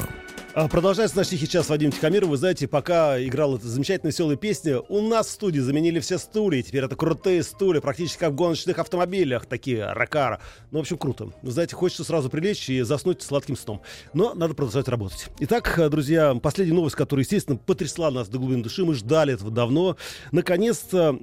А, 0.59 0.67
продолжается 0.67 1.15
наш 1.17 1.27
тихий 1.27 1.47
час 1.47 1.69
Вадим 1.69 1.91
Тихомиров. 1.91 2.29
Вы 2.29 2.37
знаете, 2.37 2.67
пока 2.67 3.23
играла 3.23 3.57
эта 3.57 3.67
замечательная 3.67 4.11
веселая 4.11 4.37
песня, 4.37 4.79
у 4.79 5.07
нас 5.07 5.27
в 5.27 5.29
студии 5.29 5.59
заменили 5.59 5.99
все 5.99 6.17
стулья. 6.17 6.63
Теперь 6.63 6.83
это 6.83 6.95
крутые 6.95 7.43
стулья, 7.43 7.79
практически 7.79 8.21
как 8.21 8.31
в 8.31 8.35
гоночных 8.35 8.79
автомобилях, 8.79 9.45
такие 9.45 9.85
ракара. 9.85 10.41
Ну, 10.71 10.79
в 10.79 10.81
общем, 10.81 10.97
круто. 10.97 11.29
Вы 11.43 11.51
знаете, 11.51 11.75
хочется 11.75 12.03
сразу 12.03 12.31
прилечь 12.31 12.71
и 12.71 12.81
заснуть 12.81 13.21
сладким 13.21 13.55
сном. 13.55 13.83
Но 14.13 14.33
надо 14.33 14.55
продолжать 14.55 14.87
работать. 14.87 15.27
Итак, 15.41 15.79
друзья, 15.91 16.33
последняя 16.33 16.73
новость, 16.73 16.95
которая, 16.95 17.23
естественно, 17.23 17.59
потрясла 17.59 18.09
нас 18.09 18.27
до 18.27 18.39
глубины 18.39 18.63
души. 18.63 18.83
Мы 18.83 18.95
ждали 18.95 19.35
этого 19.35 19.51
давно. 19.51 19.95
Наконец-то 20.31 21.19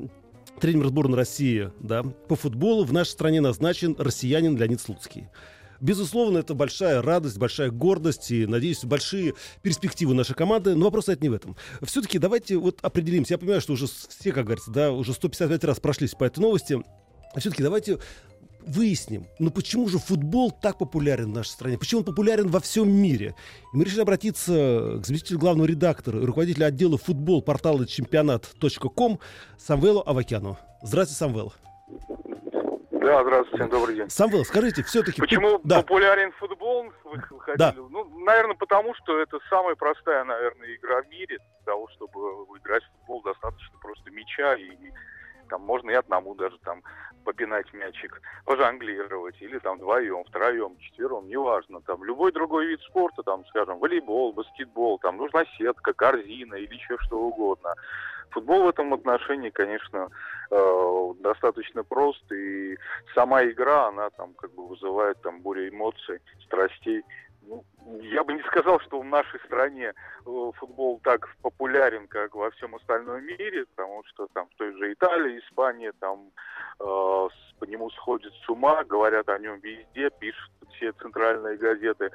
тренер 0.60 0.86
сборной 0.86 1.18
России 1.18 1.72
да, 1.80 2.04
по 2.04 2.36
футболу 2.36 2.84
в 2.84 2.92
нашей 2.92 3.10
стране 3.10 3.40
назначен 3.40 3.96
россиянин 3.98 4.56
Леонид 4.56 4.80
Слуцкий. 4.80 5.28
Безусловно, 5.84 6.38
это 6.38 6.54
большая 6.54 7.02
радость, 7.02 7.36
большая 7.36 7.70
гордость 7.70 8.30
и, 8.30 8.46
надеюсь, 8.46 8.82
большие 8.86 9.34
перспективы 9.60 10.14
нашей 10.14 10.34
команды. 10.34 10.74
Но 10.74 10.86
вопрос 10.86 11.10
это 11.10 11.20
не 11.20 11.28
в 11.28 11.34
этом. 11.34 11.56
Все-таки 11.82 12.18
давайте 12.18 12.56
вот 12.56 12.78
определимся. 12.80 13.34
Я 13.34 13.38
понимаю, 13.38 13.60
что 13.60 13.74
уже 13.74 13.86
все, 13.86 14.32
как 14.32 14.46
говорится, 14.46 14.70
да, 14.70 14.92
уже 14.92 15.12
155 15.12 15.62
раз 15.64 15.80
прошлись 15.80 16.14
по 16.14 16.24
этой 16.24 16.40
новости. 16.40 16.82
Все-таки 17.36 17.62
давайте 17.62 17.98
выясним, 18.66 19.26
ну 19.38 19.50
почему 19.50 19.86
же 19.88 19.98
футбол 19.98 20.50
так 20.50 20.78
популярен 20.78 21.26
в 21.26 21.34
нашей 21.34 21.50
стране? 21.50 21.76
Почему 21.76 21.98
он 21.98 22.06
популярен 22.06 22.48
во 22.48 22.60
всем 22.60 22.90
мире? 22.90 23.34
И 23.74 23.76
мы 23.76 23.84
решили 23.84 24.00
обратиться 24.00 25.00
к 25.02 25.06
заместителю 25.06 25.38
главного 25.38 25.66
редактора 25.66 26.18
и 26.18 26.24
руководителю 26.24 26.64
отдела 26.64 26.96
футбол 26.96 27.42
портала 27.42 27.86
чемпионат.ком 27.86 29.20
Самвелу 29.58 30.02
Авакяну. 30.06 30.56
Здравствуйте, 30.82 31.18
Самвел. 31.18 31.52
Да, 33.04 33.22
здравствуйте, 33.22 33.66
добрый 33.66 33.96
день. 33.96 34.08
Самвел, 34.08 34.44
скажите, 34.44 34.82
все-таки... 34.82 35.20
Почему 35.20 35.60
да. 35.62 35.82
популярен 35.82 36.32
футбол? 36.32 36.90
Вы 37.04 37.20
хотели? 37.40 37.58
Да. 37.58 37.74
Ну, 37.76 38.04
наверное, 38.24 38.56
потому 38.56 38.94
что 38.94 39.18
это 39.18 39.38
самая 39.50 39.74
простая, 39.74 40.24
наверное, 40.24 40.74
игра 40.74 41.02
в 41.02 41.08
мире. 41.08 41.38
Для 41.38 41.72
того, 41.72 41.88
чтобы 41.88 42.20
играть 42.58 42.82
в 42.82 42.98
футбол, 42.98 43.22
достаточно 43.22 43.78
просто 43.80 44.10
мяча 44.10 44.54
и 44.54 44.70
там 45.50 45.62
можно 45.62 45.90
и 45.90 45.94
одному 45.94 46.34
даже 46.34 46.56
там 46.64 46.82
попинать 47.24 47.72
мячик, 47.72 48.20
пожонглировать, 48.44 49.40
или 49.40 49.58
там 49.58 49.78
вдвоем, 49.78 50.24
втроем, 50.24 50.76
четвером, 50.78 51.28
неважно, 51.28 51.80
там 51.82 52.04
любой 52.04 52.32
другой 52.32 52.66
вид 52.66 52.80
спорта, 52.82 53.22
там, 53.22 53.44
скажем, 53.46 53.78
волейбол, 53.78 54.32
баскетбол, 54.32 54.98
там 54.98 55.16
нужна 55.16 55.44
сетка, 55.56 55.92
корзина 55.92 56.54
или 56.54 56.74
еще 56.74 56.96
что 57.00 57.18
угодно. 57.18 57.74
Футбол 58.30 58.64
в 58.64 58.68
этом 58.68 58.92
отношении, 58.94 59.50
конечно, 59.50 60.08
э, 60.50 61.12
достаточно 61.20 61.84
прост, 61.84 62.30
и 62.32 62.76
сама 63.14 63.44
игра, 63.44 63.88
она 63.88 64.10
там 64.10 64.34
как 64.34 64.52
бы 64.54 64.66
вызывает 64.66 65.20
там 65.22 65.40
более 65.40 65.70
эмоций, 65.70 66.20
страстей. 66.44 67.02
Ну, 67.46 67.62
я 68.00 68.24
бы 68.24 68.32
не 68.32 68.42
сказал, 68.42 68.80
что 68.80 69.00
в 69.00 69.04
нашей 69.04 69.38
стране 69.40 69.92
э, 69.92 70.50
футбол 70.56 71.00
так 71.02 71.28
популярен, 71.42 72.08
как 72.08 72.34
во 72.34 72.50
всем 72.52 72.74
остальном 72.74 73.22
мире, 73.24 73.66
потому 73.74 74.02
что 74.06 74.26
там 74.32 74.48
в 74.48 74.56
той 74.56 74.72
же 74.72 74.92
Италии, 74.92 75.40
Испании, 75.40 75.92
там 76.00 76.30
э, 76.80 76.84
по 76.84 77.64
нему 77.66 77.90
сходят 77.90 78.32
с 78.32 78.48
ума, 78.48 78.84
говорят 78.84 79.28
о 79.28 79.38
нем 79.38 79.60
везде, 79.60 80.10
пишут 80.18 80.50
все 80.74 80.92
центральные 80.92 81.56
газеты. 81.56 82.10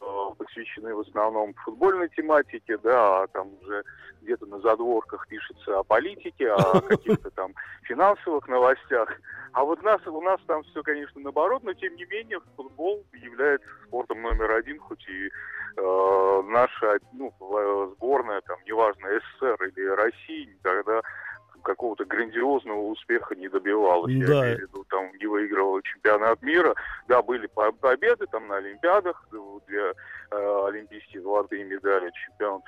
Э, 0.00 0.30
посвящены 0.36 0.94
в 0.94 1.00
основном 1.00 1.54
футбольной 1.64 2.08
тематике, 2.08 2.76
да, 2.78 3.22
а 3.22 3.26
там 3.28 3.48
уже 3.62 3.84
где-то 4.22 4.46
на 4.46 4.58
задворках 4.60 5.26
пишется 5.28 5.78
о 5.78 5.84
политике, 5.84 6.50
о 6.50 6.80
каких-то 6.88 7.30
там 7.30 7.54
финансовых 7.82 8.46
новостях. 8.48 9.08
А 9.52 9.64
вот 9.64 9.82
нас, 9.82 10.04
у 10.06 10.20
нас 10.20 10.40
там 10.46 10.62
все, 10.64 10.82
конечно, 10.82 11.20
наоборот, 11.20 11.62
но 11.62 11.72
тем 11.74 11.94
не 11.94 12.04
менее 12.06 12.40
футбол 12.56 13.04
является 13.12 13.68
спортом 13.86 14.22
номер 14.22 14.50
один, 14.52 14.78
хоть 14.80 15.06
и 15.08 15.28
э, 15.76 16.42
наша 16.48 16.98
ну, 17.12 17.32
сборная, 17.94 18.40
там, 18.42 18.58
неважно, 18.66 19.08
СССР 19.08 19.64
или 19.64 19.86
России, 19.88 20.52
никогда 20.52 21.02
какого-то 21.64 22.04
грандиозного 22.04 22.82
успеха 22.88 23.34
не 23.34 23.48
добивалась. 23.48 24.14
Да. 24.26 24.46
Я 24.46 24.54
имею 24.54 24.58
в 24.58 24.60
виду, 24.62 24.84
там 24.88 25.10
не 25.18 25.26
выигрывала 25.26 25.82
чемпионат 25.82 26.40
мира. 26.42 26.74
Да, 27.08 27.22
были 27.22 27.46
победы 27.46 28.26
там 28.30 28.46
на 28.46 28.56
Олимпиадах, 28.56 29.28
две 29.66 29.92
э, 30.30 30.66
олимпийские 30.68 31.22
золотые 31.22 31.64
медали, 31.64 32.12
чемпион, 32.26 32.62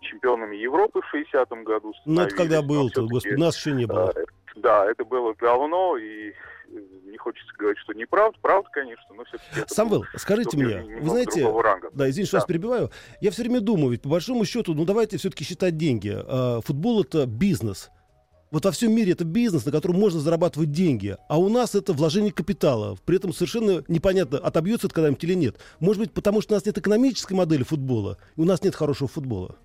чемпионами 0.00 0.56
Европы 0.56 1.00
в 1.00 1.14
60-м 1.14 1.64
году. 1.64 1.92
Ну, 2.06 2.22
это 2.22 2.34
когда 2.34 2.62
был-то, 2.62 3.06
господи, 3.06 3.34
нас 3.34 3.56
еще 3.56 3.72
не 3.72 3.86
было. 3.86 4.12
Э, 4.16 4.24
да, 4.56 4.90
это 4.90 5.04
было 5.04 5.34
давно, 5.34 5.96
и 5.96 6.32
не 6.70 7.16
хочется 7.16 7.52
говорить, 7.58 7.78
что 7.78 7.92
неправда, 7.94 8.38
правда, 8.42 8.68
конечно, 8.72 9.14
но 9.14 9.24
все-таки... 9.24 9.74
Самвел, 9.74 10.04
скажите 10.16 10.56
мне, 10.56 10.98
вы 11.00 11.08
знаете, 11.08 11.42
да, 11.92 12.08
извините, 12.08 12.28
что 12.28 12.36
да. 12.36 12.40
вас 12.40 12.46
перебиваю, 12.46 12.90
я 13.20 13.30
все 13.30 13.42
время 13.42 13.60
думаю, 13.60 13.90
ведь 13.90 14.02
по 14.02 14.08
большому 14.08 14.44
счету, 14.44 14.74
ну 14.74 14.84
давайте 14.84 15.16
все-таки 15.16 15.44
считать 15.44 15.76
деньги. 15.76 16.14
А, 16.14 16.60
футбол 16.60 17.02
это 17.02 17.26
бизнес, 17.26 17.90
Вот 18.50 18.64
во 18.64 18.70
всем 18.70 18.92
мире 18.92 19.12
это 19.12 19.24
бизнес, 19.24 19.66
на 19.66 19.72
котором 19.72 20.00
можно 20.00 20.20
зарабатывать 20.20 20.72
деньги, 20.72 21.18
а 21.28 21.38
у 21.38 21.50
нас 21.50 21.74
это 21.74 21.92
вложение 21.92 22.32
капитала. 22.32 22.96
При 23.04 23.18
этом 23.18 23.34
совершенно 23.34 23.84
непонятно, 23.88 24.38
отобьется 24.38 24.86
это 24.86 24.94
когда-нибудь 24.94 25.22
или 25.24 25.34
нет. 25.34 25.56
Может 25.80 26.02
быть, 26.02 26.12
потому 26.12 26.40
что 26.40 26.54
у 26.54 26.56
нас 26.56 26.64
нет 26.64 26.78
экономической 26.78 27.34
модели 27.34 27.62
футбола, 27.62 28.16
и 28.36 28.40
у 28.40 28.44
нас 28.46 28.62
нет 28.62 28.74
хорошего 28.74 29.06
футбола. 29.08 29.56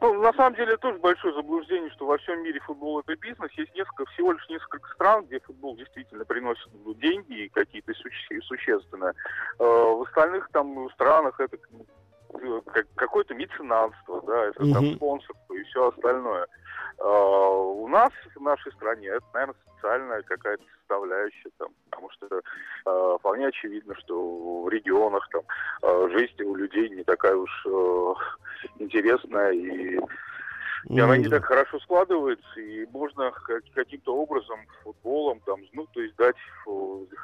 Ну, 0.00 0.14
на 0.22 0.32
самом 0.34 0.54
деле, 0.54 0.76
тоже 0.76 0.98
большое 0.98 1.34
заблуждение, 1.34 1.90
что 1.90 2.06
во 2.06 2.18
всем 2.18 2.40
мире 2.44 2.60
футбол 2.60 3.00
это 3.00 3.16
бизнес. 3.16 3.50
Есть 3.56 3.74
несколько, 3.74 4.04
всего 4.12 4.32
лишь 4.32 4.48
несколько 4.48 4.88
стран, 4.94 5.24
где 5.24 5.40
футбол 5.40 5.74
действительно 5.74 6.24
приносит 6.24 6.68
деньги 7.00 7.44
и 7.44 7.48
какие-то 7.48 7.92
суще, 7.94 8.40
существенные. 8.42 9.14
Э, 9.58 9.64
в 9.64 10.02
остальных 10.06 10.48
там 10.52 10.88
странах 10.90 11.40
это 11.40 11.56
какое-то 12.94 13.34
меценатство, 13.34 14.22
да, 14.26 14.46
это 14.46 14.62
угу. 14.62 14.72
там 14.72 14.94
спонсорство 14.96 15.54
и 15.54 15.62
все 15.64 15.88
остальное. 15.88 16.46
Uh, 16.98 17.82
у 17.82 17.88
нас 17.88 18.10
в 18.34 18.40
нашей 18.40 18.72
стране 18.72 19.06
это, 19.06 19.24
наверное, 19.32 19.54
социальная 19.76 20.22
какая-то 20.22 20.64
составляющая, 20.80 21.50
там, 21.56 21.68
потому 21.90 22.10
что 22.10 22.42
uh, 22.86 23.18
вполне 23.20 23.46
очевидно, 23.46 23.94
что 23.96 24.62
в 24.62 24.68
регионах 24.68 25.28
там 25.30 25.42
uh, 25.82 26.10
жизнь 26.10 26.42
у 26.42 26.56
людей 26.56 26.88
не 26.90 27.04
такая 27.04 27.36
уж 27.36 27.66
uh, 27.66 28.14
интересная 28.80 29.52
и 29.52 30.00
и 30.88 31.18
не 31.18 31.28
так 31.28 31.44
хорошо 31.44 31.78
складывается, 31.80 32.60
и 32.60 32.86
можно 32.92 33.30
каким-то 33.74 34.16
образом 34.16 34.58
футболом, 34.82 35.40
там, 35.44 35.60
ну, 35.72 35.86
то 35.92 36.00
есть 36.00 36.16
дать 36.16 36.36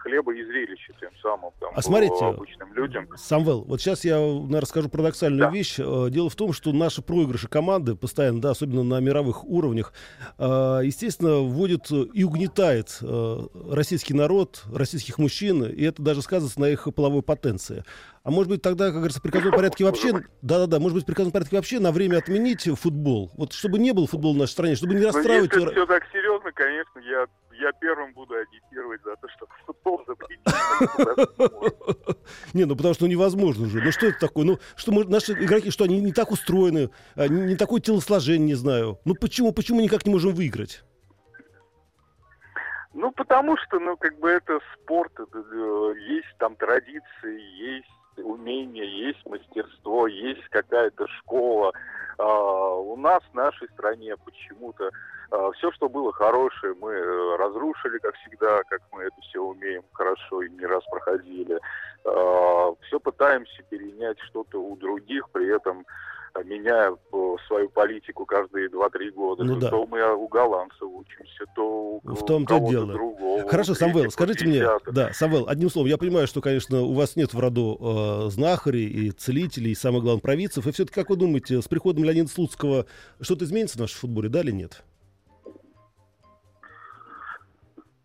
хлеба 0.03 0.35
и 0.35 0.44
зрелище 0.44 0.92
тем 1.00 1.11
самым 1.22 1.53
там, 1.61 1.72
а 1.74 1.83
смотрите, 1.83 2.24
обычным 2.24 2.72
людям. 2.74 3.09
Самвел, 3.16 3.64
вот 3.64 3.81
сейчас 3.81 4.05
я 4.05 4.18
наверное, 4.18 4.61
расскажу 4.61 4.88
парадоксальную 4.88 5.48
да. 5.48 5.50
вещь. 5.50 5.77
Э, 5.79 6.09
дело 6.11 6.29
в 6.29 6.37
том, 6.37 6.53
что 6.53 6.72
наши 6.72 7.03
проигрыши 7.03 7.48
команды 7.48 7.94
постоянно, 7.94 8.40
да, 8.40 8.50
особенно 8.50 8.83
на 8.83 9.00
мировых 9.00 9.44
уровнях, 9.44 9.92
э, 10.38 10.81
естественно, 10.85 11.40
вводит 11.40 11.90
и 11.90 12.24
угнетает 12.24 12.98
э, 13.00 13.38
российский 13.70 14.14
народ, 14.14 14.62
российских 14.72 15.18
мужчин, 15.18 15.64
и 15.64 15.85
это 15.85 16.03
даже 16.03 16.22
сказывается 16.22 16.61
на 16.61 16.66
их 16.66 16.88
половой 16.94 17.22
потенции. 17.22 17.85
А 18.24 18.30
может 18.30 18.48
быть 18.48 18.62
тогда, 18.62 18.87
как 18.87 18.94
говорится, 18.94 19.20
в 19.20 19.22
приказном 19.22 19.52
порядке 19.52 19.84
вообще, 19.84 20.12
да-да-да, 20.40 20.80
может 20.80 20.94
быть 20.94 21.02
в 21.02 21.06
приказном 21.06 21.30
порядке 21.30 21.56
вообще 21.56 21.78
на 21.78 21.92
время 21.92 22.16
отменить 22.16 22.66
футбол, 22.80 23.30
вот 23.37 23.52
чтобы 23.52 23.78
не 23.78 23.92
было 23.92 24.06
футбола 24.06 24.32
в 24.32 24.38
нашей 24.38 24.52
стране, 24.52 24.76
чтобы 24.76 24.94
не 24.94 25.02
ну, 25.02 25.08
расстраивать... 25.08 25.52
Ну, 25.52 25.60
если 25.60 25.74
все 25.74 25.87
так 25.87 26.04
серьезно, 26.10 26.50
конечно, 26.52 27.00
я, 27.00 27.26
я 27.60 27.70
первым 27.72 28.14
буду 28.14 28.34
агитировать 28.34 29.02
за 29.04 29.14
то, 29.16 29.28
чтобы 29.28 29.52
футбол 29.66 30.02
запретить. 30.06 30.40
Не, 32.54 32.64
ну 32.64 32.76
потому 32.76 32.94
что 32.94 33.06
невозможно 33.06 33.66
же. 33.66 33.82
Ну 33.82 33.92
что 33.92 34.06
это 34.06 34.18
такое? 34.18 34.46
Ну 34.46 34.58
что 34.74 34.92
мы, 34.92 35.04
наши 35.04 35.32
игроки, 35.32 35.70
что 35.70 35.84
они 35.84 36.00
не 36.00 36.14
так 36.14 36.30
устроены, 36.30 36.88
а, 37.16 37.28
не 37.28 37.56
такое 37.56 37.82
телосложение, 37.82 38.46
не 38.46 38.54
знаю. 38.54 38.98
Ну 39.04 39.14
почему, 39.14 39.52
почему 39.52 39.82
никак 39.82 40.06
не 40.06 40.12
можем 40.12 40.32
выиграть? 40.32 40.82
Ну, 42.94 43.10
потому 43.10 43.58
что, 43.58 43.78
ну, 43.80 43.98
как 43.98 44.18
бы 44.18 44.30
это 44.30 44.60
спорт, 44.72 45.12
это, 45.18 45.38
э, 45.38 45.94
есть 46.08 46.34
там 46.38 46.56
традиции, 46.56 47.40
есть 47.58 47.93
умение, 48.22 49.07
есть 49.07 49.24
мастерство, 49.27 50.07
есть 50.07 50.46
какая-то 50.48 51.07
школа. 51.18 51.72
А, 52.18 52.74
у 52.74 52.96
нас 52.96 53.22
в 53.33 53.35
нашей 53.35 53.68
стране 53.70 54.14
почему-то 54.24 54.90
а, 55.31 55.50
все, 55.53 55.72
что 55.72 55.88
было 55.88 56.12
хорошее, 56.12 56.74
мы 56.81 56.92
э, 56.92 57.37
разрушили, 57.37 57.98
как 57.98 58.14
всегда, 58.16 58.62
как 58.64 58.81
мы 58.92 59.03
это 59.03 59.20
все 59.22 59.40
умеем 59.40 59.83
хорошо 59.92 60.42
и 60.42 60.50
не 60.50 60.64
раз 60.66 60.85
проходили. 60.90 61.59
А, 62.05 62.74
все 62.83 63.00
пытаемся 63.00 63.62
перенять 63.64 64.18
что-то 64.20 64.62
у 64.62 64.77
других, 64.77 65.29
при 65.31 65.48
этом 65.48 65.85
меняя 66.42 66.94
свою 67.47 67.68
политику 67.70 68.27
каждые 68.27 68.68
2-3 68.68 69.11
года. 69.11 69.44
Ну, 69.44 69.57
да. 69.57 69.70
То 69.70 69.87
мы 69.87 70.14
у 70.14 70.29
голландцев 70.29 70.83
учимся, 70.83 71.44
то 71.55 72.01
у, 72.03 72.14
в 72.14 72.25
том-то 72.25 72.59
дело. 72.59 72.92
другого. 72.92 73.49
Хорошо, 73.49 73.75
Самвел, 73.75 74.11
скажите 74.11 74.47
мне, 74.47 74.64
да, 74.90 75.12
Самвел, 75.12 75.49
одним 75.49 75.70
словом, 75.70 75.88
я 75.88 75.99
понимаю, 75.99 76.27
что, 76.27 76.40
конечно, 76.40 76.83
у 76.83 76.92
вас 76.92 77.16
нет 77.16 77.35
в 77.35 77.38
роду 77.38 77.79
э, 77.81 78.31
знахарей 78.31 78.87
и 78.87 79.11
целителей, 79.11 79.73
и, 79.73 79.75
самое 79.75 80.03
главное, 80.03 80.20
провидцев. 80.20 80.66
И 80.66 80.73
все-таки, 80.73 80.94
как 80.94 81.11
вы 81.11 81.16
думаете, 81.16 81.61
с 81.61 81.68
приходом 81.68 82.05
Леонида 82.05 82.29
Слуцкого 82.29 82.87
что-то 83.20 83.44
изменится 83.44 83.79
в 83.79 83.81
нашем 83.81 84.01
футболе, 84.01 84.29
да 84.29 84.40
или 84.40 84.51
нет? 84.51 84.83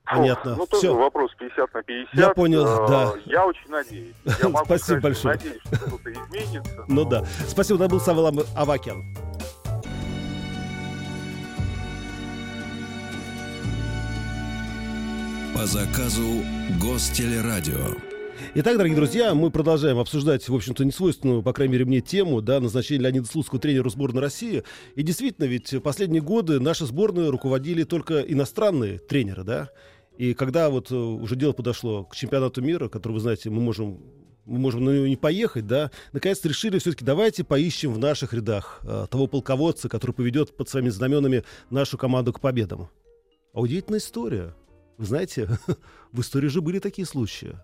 Понятно. 0.10 0.56
Ну, 0.56 0.65
тоже 0.65 0.82
Все. 0.82 0.95
вопрос 0.95 1.32
50 1.38 1.74
на 1.74 1.84
50. 1.84 2.13
Я 2.15 2.30
понял, 2.30 2.65
а, 2.65 2.88
да. 2.88 3.13
Я 3.26 3.45
очень 3.45 3.69
надеюсь. 3.69 4.15
Я 4.41 4.50
могу 4.50 4.65
Спасибо 4.65 5.00
сказать, 5.00 5.04
большое. 5.04 5.36
Надеюсь, 5.36 5.62
что 5.65 5.76
что-то 5.76 6.12
изменится. 6.12 6.86
Ну 6.88 7.06
да. 7.06 7.26
Спасибо, 7.48 7.84
это 7.84 7.89
был 7.89 8.00
Савел 8.00 8.45
Авакян. 8.56 9.04
По 15.56 15.65
заказу 15.65 16.43
Гостелерадио. 16.82 17.95
Итак, 18.56 18.78
дорогие 18.78 18.95
друзья, 18.95 19.36
мы 19.36 19.52
продолжаем 19.52 20.00
обсуждать, 20.00 20.48
в 20.50 20.56
общем-то, 20.56 20.84
несвойственную, 20.84 21.43
по 21.43 21.54
крайней 21.54 21.74
мере, 21.74 21.86
мне 21.86 22.02
тему, 22.02 22.41
да, 22.41 22.60
назначение 22.60 23.04
Леонида 23.04 23.28
Слуцкого 23.28 23.60
тренера 23.62 23.89
сборной 23.89 24.22
России. 24.22 24.63
И 24.95 25.04
действительно, 25.04 25.45
ведь 25.45 25.76
последние 25.84 26.24
годы 26.24 26.60
наши 26.60 26.86
сборные 26.86 27.30
руководили 27.30 27.84
только 27.84 28.22
иностранные 28.22 28.98
тренеры, 28.98 29.43
да. 29.43 29.69
И 30.19 30.34
когда 30.34 30.69
вот 30.69 30.91
э, 30.91 30.95
уже 30.95 31.38
дело 31.38 31.53
подошло 31.53 32.03
к 32.03 32.13
чемпионату 32.13 32.62
мира, 32.62 32.89
который, 32.89 33.13
вы 33.13 33.19
знаете, 33.21 33.49
мы 33.49 33.62
можем 33.62 34.01
мы 34.45 34.60
можем 34.60 34.84
на 34.84 34.89
него 34.89 35.08
не 35.08 35.15
поехать, 35.15 35.65
да, 35.65 35.91
наконец-то 36.12 36.49
решили 36.49 36.77
все-таки 36.77 37.05
давайте 37.05 37.45
поищем 37.45 37.93
в 37.93 37.99
наших 37.99 38.34
рядах 38.34 38.82
э, 38.84 39.08
того 39.10 39.27
полководца, 39.27 39.88
который 39.88 40.12
поведет 40.12 40.58
под 40.58 40.67
своими 40.67 40.89
знаменами 40.89 41.45
нашу 41.69 41.97
команду 41.97 42.34
к 42.34 42.41
победам. 42.41 42.89
А 43.53 43.62
удивительная 43.62 43.99
история. 43.99 44.53
Вы 44.97 45.05
знаете, 45.05 45.47
в 46.12 46.19
истории 46.19 46.49
же 46.49 46.60
были 46.60 46.79
такие 46.79 47.05
случаи. 47.05 47.55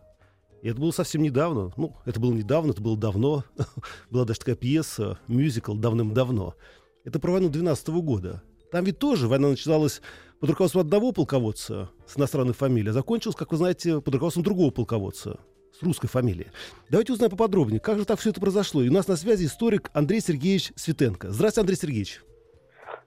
И 0.62 0.70
это 0.70 0.80
было 0.80 0.92
совсем 0.92 1.24
недавно. 1.24 1.74
Ну, 1.76 1.98
это 2.06 2.22
было 2.22 2.32
недавно, 2.32 2.72
это 2.72 2.82
было 2.82 2.96
давно. 2.96 3.44
Была 4.10 4.24
даже 4.24 4.40
такая 4.40 4.56
пьеса, 4.56 5.20
мюзикл 5.28 5.74
давным-давно. 5.74 6.56
Это 7.04 7.20
про 7.20 7.34
войну 7.34 7.50
12 7.50 7.90
-го 7.90 8.02
года. 8.02 8.42
Там 8.76 8.84
ведь 8.84 9.00
тоже 9.00 9.30
война 9.30 9.48
начиналась 9.48 10.02
под 10.42 10.50
руководством 10.50 10.82
одного 10.82 11.14
полководца 11.14 11.92
с 12.06 12.18
иностранной 12.18 12.54
фамилией, 12.54 12.90
а 12.90 12.94
закончилась, 12.94 13.38
как 13.38 13.54
вы 13.54 13.58
знаете, 13.58 14.02
под 14.02 14.14
руководством 14.14 14.44
другого 14.44 14.70
полководца 14.70 15.40
с 15.72 15.82
русской 15.82 16.08
фамилией. 16.10 16.48
Давайте 16.90 17.14
узнаем 17.14 17.32
поподробнее, 17.32 17.80
как 17.80 18.00
же 18.00 18.04
так 18.04 18.20
все 18.20 18.32
это 18.32 18.42
произошло. 18.42 18.84
И 18.84 18.90
у 18.90 18.92
нас 18.92 19.08
на 19.08 19.16
связи 19.16 19.46
историк 19.46 19.90
Андрей 19.94 20.20
Сергеевич 20.20 20.74
Светенко. 20.76 21.32
Здравствуйте, 21.32 21.62
Андрей 21.62 21.78
Сергеевич. 21.78 22.22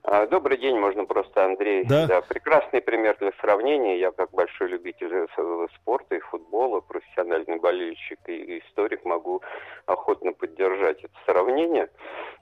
А, 0.02 0.26
добрый 0.26 0.56
день, 0.56 0.78
можно 0.78 1.04
просто 1.04 1.44
Андрей. 1.44 1.84
Да. 1.84 2.06
да. 2.06 2.20
Прекрасный 2.22 2.80
пример 2.80 3.16
для 3.20 3.32
сравнения. 3.40 3.98
Я 3.98 4.10
как 4.12 4.30
большой 4.30 4.68
любитель 4.68 5.28
спорта 5.76 6.14
и 6.14 6.20
футбола, 6.20 6.80
профессиональный 6.80 7.58
болельщик 7.58 8.18
и 8.26 8.60
историк 8.60 9.04
могу 9.04 9.42
охотно 9.86 10.32
поддержать 10.32 11.04
это 11.04 11.14
сравнение. 11.26 11.90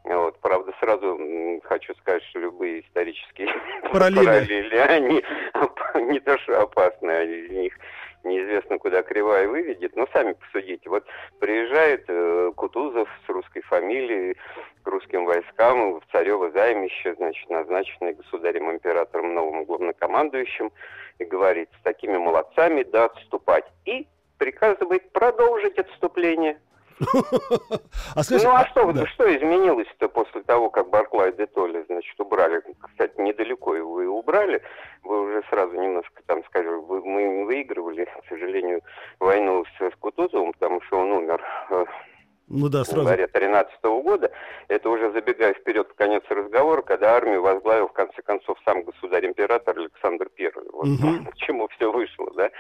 Вот. 0.05 0.39
Правда, 0.41 0.73
сразу 0.79 1.19
хочу 1.65 1.95
сказать, 1.97 2.23
что 2.25 2.39
любые 2.39 2.81
исторические 2.81 3.49
параллели, 3.91 4.25
параллели 4.25 4.77
они 4.77 5.25
не 6.13 6.21
то 6.21 6.39
что 6.39 6.61
опасны, 6.61 7.11
они 7.11 7.35
из 7.35 7.51
них 7.51 7.79
неизвестно, 8.27 8.79
куда 8.79 9.03
кривая 9.03 9.49
выведет, 9.49 9.97
но 9.97 10.07
сами 10.13 10.33
посудите. 10.33 10.91
Вот 10.91 11.05
приезжает 11.39 12.05
э, 12.09 12.53
Кутузов 12.55 13.09
с 13.25 13.29
русской 13.29 13.63
фамилией 13.63 14.37
к 14.83 14.87
русским 14.87 15.25
войскам 15.25 16.01
в 16.01 16.03
Царево 16.13 16.51
займище, 16.51 17.15
значит, 17.15 17.49
назначенный 17.49 18.13
государем-императором 18.13 19.35
новым 19.35 19.65
главнокомандующим, 19.65 20.71
и 21.19 21.25
говорит, 21.25 21.69
с 21.81 21.83
такими 21.83 22.19
молодцами 22.19 22.83
да 22.83 23.07
отступать. 23.07 23.65
И 23.85 24.07
приказывает 24.39 25.11
продолжить 25.13 25.79
отступление. 25.79 26.59
А 28.15 28.23
скажи, 28.23 28.47
ну 28.47 28.55
а 28.55 28.67
что, 28.67 28.93
да. 28.93 29.07
что 29.07 29.37
изменилось-то 29.37 30.09
после 30.09 30.43
того, 30.43 30.71
как 30.71 30.89
Барклай 30.89 31.33
де 31.33 31.47
Толли, 31.47 31.85
значит, 31.89 32.19
убрали? 32.19 32.63
Кстати, 32.81 33.21
недалеко 33.21 33.75
его 33.75 34.03
и 34.03 34.07
убрали. 34.07 34.63
Вы 35.03 35.23
уже 35.23 35.43
сразу 35.51 35.75
немножко 35.75 36.23
там 36.27 36.43
скажем, 36.45 36.85
мы 36.89 37.45
выигрывали, 37.45 38.05
к 38.05 38.29
сожалению, 38.29 38.81
войну 39.21 39.65
с 39.79 39.97
Кутузовым, 40.01 40.53
потому 40.53 40.81
что 40.83 40.99
он 40.99 41.13
умер 41.13 41.43
э, 41.71 41.85
ну 42.49 42.69
да, 42.69 42.85
сразу. 42.85 43.01
январе 43.01 43.27
13 43.27 43.83
года. 43.83 44.31
Это 44.69 44.89
уже 44.89 45.11
забегая 45.13 45.55
вперед 45.55 45.89
в 45.89 45.95
конец 45.95 46.23
разговора, 46.29 46.83
когда 46.83 47.17
армию 47.17 47.43
возглавил 47.43 47.89
в 47.89 47.93
конце 47.93 48.23
концов 48.23 48.57
сам 48.65 48.85
государь-император 48.85 49.77
Александр 49.77 50.29
I. 50.39 50.51
Вот 50.73 50.87
угу. 50.87 51.31
к 51.33 51.37
чему 51.37 51.69
все 51.69 51.91
вышло, 51.91 52.31
да. 52.37 52.51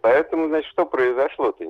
Поэтому, 0.00 0.48
значит, 0.48 0.70
что 0.70 0.86
произошло-то? 0.86 1.64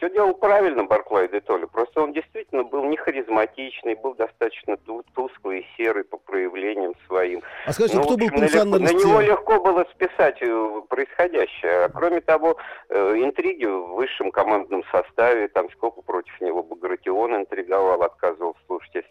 Все 0.00 0.10
делал 0.10 0.32
правильно 0.32 0.84
Барклай 0.84 1.28
де 1.28 1.40
Толли, 1.40 1.66
просто 1.66 2.00
он 2.00 2.14
действительно 2.14 2.64
был 2.64 2.84
не 2.84 2.96
харизматичный, 2.96 3.94
был 3.94 4.14
достаточно 4.14 4.78
тусклый 5.14 5.60
и 5.60 5.66
серый 5.76 6.04
по 6.04 6.16
проявлениям 6.16 6.94
своим. 7.06 7.42
А 7.66 7.72
скажите, 7.72 7.98
ну, 7.98 8.04
кто 8.04 8.14
общем, 8.14 8.30
был 8.30 8.40
национальности? 8.40 8.94
На 8.94 8.98
него 8.98 9.20
легко 9.20 9.60
было 9.60 9.84
списать 9.92 10.40
э, 10.40 10.82
происходящее. 10.88 11.84
А 11.84 11.88
кроме 11.90 12.22
того, 12.22 12.56
э, 12.88 13.14
интриги 13.18 13.66
в 13.66 13.94
высшем 13.94 14.30
командном 14.30 14.84
составе, 14.90 15.48
там 15.48 15.70
сколько 15.72 16.00
против 16.00 16.40
него 16.40 16.62
Багратион 16.62 17.36
интриговал, 17.36 18.02
отказывал 18.02 18.56
слушать, 18.66 18.94
если 18.94 19.10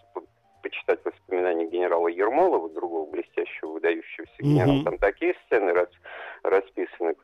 почитать 0.62 1.00
воспоминания 1.06 1.68
генерала 1.68 2.08
Ермолова, 2.08 2.70
другого 2.70 3.10
блестящего, 3.10 3.72
выдающегося 3.72 4.32
генерала. 4.40 4.74
Mm-hmm. 4.74 4.84
Там 4.84 4.98
такие 4.98 5.36
сцены 5.46 5.72
рас, 5.72 5.90
расписаны 6.44 7.16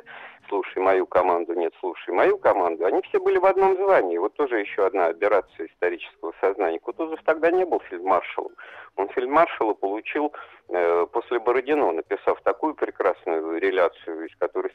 слушай 0.50 0.80
мою 0.80 1.06
команду, 1.06 1.45
слушай 1.86 2.14
мою 2.14 2.38
команду, 2.38 2.86
они 2.86 3.02
все 3.04 3.20
были 3.20 3.38
в 3.38 3.46
одном 3.46 3.76
звании. 3.76 4.18
Вот 4.18 4.34
тоже 4.34 4.60
еще 4.60 4.88
одна 4.88 5.08
операция 5.08 5.68
исторического 5.68 6.34
сознания. 6.42 6.80
Кутузов 6.80 7.20
тогда 7.24 7.52
не 7.52 7.66
был 7.66 7.80
фельдмаршалом. 7.90 8.52
Он 8.96 9.10
фельдмаршала 9.10 9.74
получил 9.74 10.34
э, 10.70 11.06
после 11.12 11.40
Бородино, 11.40 11.92
написав 11.92 12.42
такую 12.42 12.74
прекрасную 12.76 13.60
реляцию, 13.60 14.26
из 14.26 14.36
которой 14.38 14.72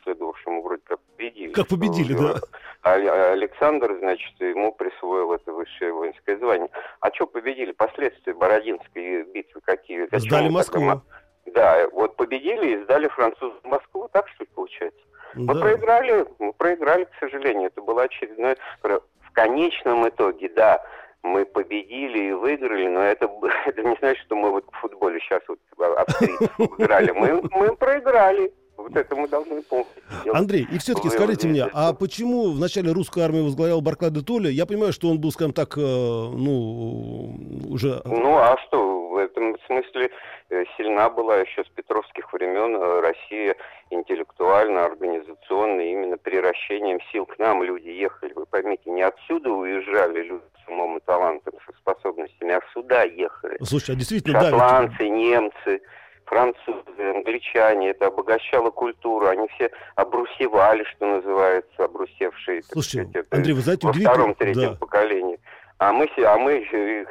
мы 0.47 0.63
вроде 0.63 0.83
как 0.85 1.01
победили. 1.01 1.53
Как 1.53 1.69
победили, 1.69 2.15
что, 2.15 2.35
да. 2.35 2.41
А, 2.83 2.95
а 2.95 3.33
Александр, 3.33 3.97
значит, 3.99 4.41
ему 4.41 4.73
присвоил 4.73 5.33
это 5.33 5.53
высшее 5.53 5.93
воинское 5.93 6.37
звание. 6.39 6.69
А 7.01 7.13
что 7.13 7.27
победили? 7.27 7.73
Последствия 7.73 8.35
Бородинской 8.35 9.25
битвы 9.25 9.61
какие? 9.65 10.07
Сдали 10.13 10.49
Москву. 10.49 10.81
Такое? 10.81 11.03
Да, 11.47 11.89
вот 11.93 12.17
победили 12.17 12.75
и 12.75 12.85
сдали 12.85 13.09
французов 13.09 13.63
Москву, 13.65 14.09
так 14.13 14.29
что 14.29 14.45
ли 14.45 14.51
получается? 14.55 15.01
Мы 15.35 15.55
да. 15.55 15.61
проиграли, 15.61 16.27
мы 16.39 16.53
проиграли, 16.53 17.05
к 17.05 17.15
сожалению. 17.21 17.69
Это 17.69 17.83
было 17.83 18.03
очередное... 18.03 18.57
В 18.83 19.33
конечном 19.33 20.09
итоге, 20.09 20.49
да, 20.49 20.83
мы 21.23 21.45
победили 21.45 22.31
и 22.31 22.33
выиграли, 22.33 22.89
но 22.89 23.01
это, 23.01 23.31
это 23.67 23.83
не 23.83 23.95
значит, 24.01 24.25
что 24.25 24.35
мы 24.35 24.51
вот 24.51 24.65
в 24.71 24.77
футболе 24.77 25.21
сейчас 25.21 25.41
вот 25.47 25.61
австрийцев 25.99 26.51
выиграли. 26.59 27.13
Мы, 27.13 27.41
мы 27.53 27.77
проиграли. 27.77 28.53
Вот 28.83 28.97
это 28.97 29.15
мы 29.15 29.29
должны 29.29 29.63
помнить. 29.63 29.89
Андрей, 30.33 30.67
и 30.73 30.79
все-таки 30.79 31.09
скажите 31.11 31.47
мне, 31.47 31.65
а 31.73 31.93
почему 31.93 32.51
в 32.51 32.59
начале 32.59 32.93
русской 32.93 33.21
армии 33.21 33.41
возглавлял 33.41 33.81
Барклай 33.81 34.11
де 34.11 34.23
Толли? 34.23 34.51
Я 34.51 34.67
понимаю, 34.67 34.93
что 34.93 35.09
он 35.09 35.21
был, 35.21 35.31
скажем 35.33 35.53
так, 35.53 35.77
э, 35.77 35.81
ну, 35.81 37.37
уже... 37.69 38.01
Ну, 38.05 38.37
а 38.37 38.57
что, 38.67 39.09
в 39.09 39.17
этом 39.17 39.57
смысле 39.67 40.11
э, 40.49 40.65
сильна 40.77 41.11
была 41.11 41.37
еще 41.37 41.63
с 41.63 41.69
петровских 41.69 42.33
времен 42.33 42.77
э, 42.77 43.01
Россия 43.01 43.55
интеллектуально, 43.91 44.87
организационно, 44.87 45.81
именно 45.81 46.17
приращением 46.17 47.01
сил 47.13 47.27
к 47.27 47.39
нам 47.39 47.63
люди 47.63 47.89
ехали. 47.89 48.33
Вы 48.35 48.47
поймите, 48.47 48.91
не 48.91 49.03
отсюда 49.03 49.51
уезжали 49.51 50.23
люди 50.23 50.45
с 50.65 50.69
умом 50.69 50.97
и 50.97 51.01
талантом, 51.01 51.55
со 51.67 51.73
способностями, 51.77 52.55
а 52.55 52.61
сюда 52.73 53.03
ехали. 53.03 53.59
Слушай, 53.63 53.95
а 53.95 53.99
действительно, 53.99 54.41
Шотландцы, 54.41 54.97
да, 54.99 55.05
ведь... 55.05 55.13
немцы 55.13 55.83
французы, 56.31 57.03
англичане, 57.17 57.91
это 57.91 58.07
обогащало 58.07 58.71
культуру, 58.71 59.27
они 59.27 59.49
все 59.49 59.71
обрусевали, 59.97 60.85
что 60.85 61.07
называется, 61.07 61.85
обрусевшие. 61.85 62.63
Слушай, 62.63 63.07
сказать, 63.09 63.27
Андрей, 63.31 63.53
вы 63.55 63.61
знаете, 63.61 63.87
во 63.87 63.93
втором, 63.93 64.35
третьем 64.35 64.71
да. 64.71 64.77
поколении. 64.77 65.41
А 65.79 65.93
мы, 65.93 66.09
а 66.19 66.37
мы 66.37 66.59
их 66.59 66.69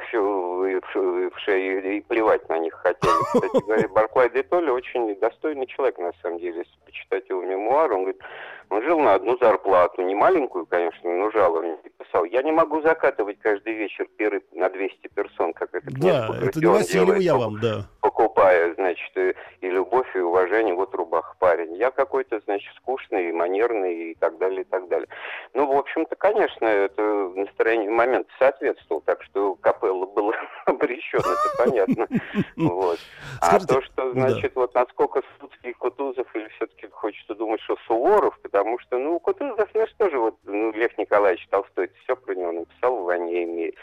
все 0.08 1.96
и 1.96 2.00
плевать 2.02 2.48
на 2.48 2.58
них 2.58 2.72
хотели. 2.74 3.12
Кстати 3.34 3.64
говоря, 3.66 3.88
Барклай 3.88 4.30
де 4.30 4.42
Толли 4.44 4.70
очень 4.70 5.18
достойный 5.18 5.66
человек, 5.66 5.98
на 5.98 6.12
самом 6.22 6.38
деле. 6.38 6.58
Если 6.58 6.72
почитать 6.86 7.28
его 7.28 7.42
мемуары, 7.42 7.94
он 7.94 8.02
говорит, 8.02 8.22
он 8.70 8.82
жил 8.84 9.00
на 9.00 9.14
одну 9.14 9.36
зарплату, 9.38 10.02
не 10.02 10.14
маленькую, 10.14 10.66
конечно, 10.66 11.10
но 11.10 11.32
жалование 11.32 11.76
писал. 11.98 12.24
Я 12.24 12.42
не 12.42 12.52
могу 12.52 12.80
закатывать 12.82 13.40
каждый 13.40 13.74
вечер 13.74 14.06
пиры 14.16 14.40
на 14.52 14.70
200 14.70 15.08
персон, 15.08 15.52
как 15.52 15.74
это 15.74 15.90
Да, 15.90 16.28
это 16.40 16.60
не 16.60 16.66
Васильев 16.66 17.18
я 17.18 17.36
вам, 17.36 17.58
да. 17.58 17.86
Покупая, 18.00 18.74
значит, 18.74 19.16
и, 19.16 19.34
и 19.60 19.68
любовь, 19.68 20.08
и 20.14 20.20
уважение, 20.20 20.74
вот 20.74 20.94
рубах 20.94 21.36
парень. 21.38 21.74
Я 21.76 21.90
какой-то, 21.90 22.40
значит, 22.40 22.74
скучный, 22.76 23.32
манерный 23.32 24.12
и 24.12 24.14
так 24.14 24.38
далее, 24.38 24.62
и 24.62 24.64
так 24.64 24.88
далее. 24.88 25.08
Ну, 25.54 25.66
в 25.66 25.76
общем-то, 25.76 26.16
конечно, 26.16 26.64
это 26.64 27.02
настроение, 27.34 27.90
момент 27.90 28.26
соответствовал, 28.38 29.02
так 29.02 29.22
что 29.22 29.54
капелла 29.56 30.06
была 30.06 30.34
обречен, 30.66 31.18
это 31.18 31.64
понятно. 31.64 32.06
Вот. 32.56 32.98
А 33.40 33.58
то, 33.58 33.80
что, 33.82 34.12
значит, 34.12 34.54
вот 34.54 34.74
насколько 34.74 35.22
Слуцкий, 35.38 35.72
Кутузов, 35.72 36.26
или 36.34 36.48
все-таки 36.56 36.88
хочется 36.88 37.34
думать, 37.34 37.60
что 37.62 37.76
Суворов, 37.86 38.38
потому 38.40 38.78
что, 38.80 38.98
ну, 38.98 39.18
Кутузов, 39.18 39.68
ну 39.74 39.86
что 39.86 40.10
же, 40.10 40.18
вот, 40.18 40.36
ну, 40.44 40.72
Лев 40.72 40.96
Николаевич 40.98 41.46
Толстой 41.48 41.90
все 42.04 42.16
про 42.16 42.34
него 42.34 42.52
написал 42.52 42.96
в 42.96 43.04
«Войне 43.04 43.42
и 43.42 43.46
мире» 43.46 43.74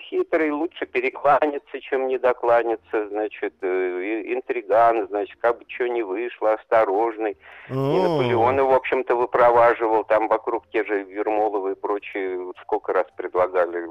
хитрый, 0.00 0.50
лучше 0.50 0.86
перекланяться, 0.86 1.80
чем 1.80 2.08
не 2.08 2.18
докланяться, 2.18 3.08
значит, 3.08 3.54
э, 3.62 4.22
интриган, 4.26 5.06
значит, 5.08 5.38
как 5.40 5.58
бы 5.58 5.64
что 5.68 5.88
не 5.88 6.02
вышло, 6.02 6.54
осторожный. 6.54 7.36
И 7.68 7.72
Наполеон, 7.72 8.56
в 8.56 8.72
общем-то, 8.72 9.16
выпроваживал 9.16 10.04
там 10.04 10.28
вокруг 10.28 10.68
те 10.70 10.84
же 10.84 11.00
Ермоловы 11.00 11.72
и 11.72 11.74
прочие, 11.74 12.52
сколько 12.62 12.92
раз 12.92 13.06
предлагали 13.16 13.86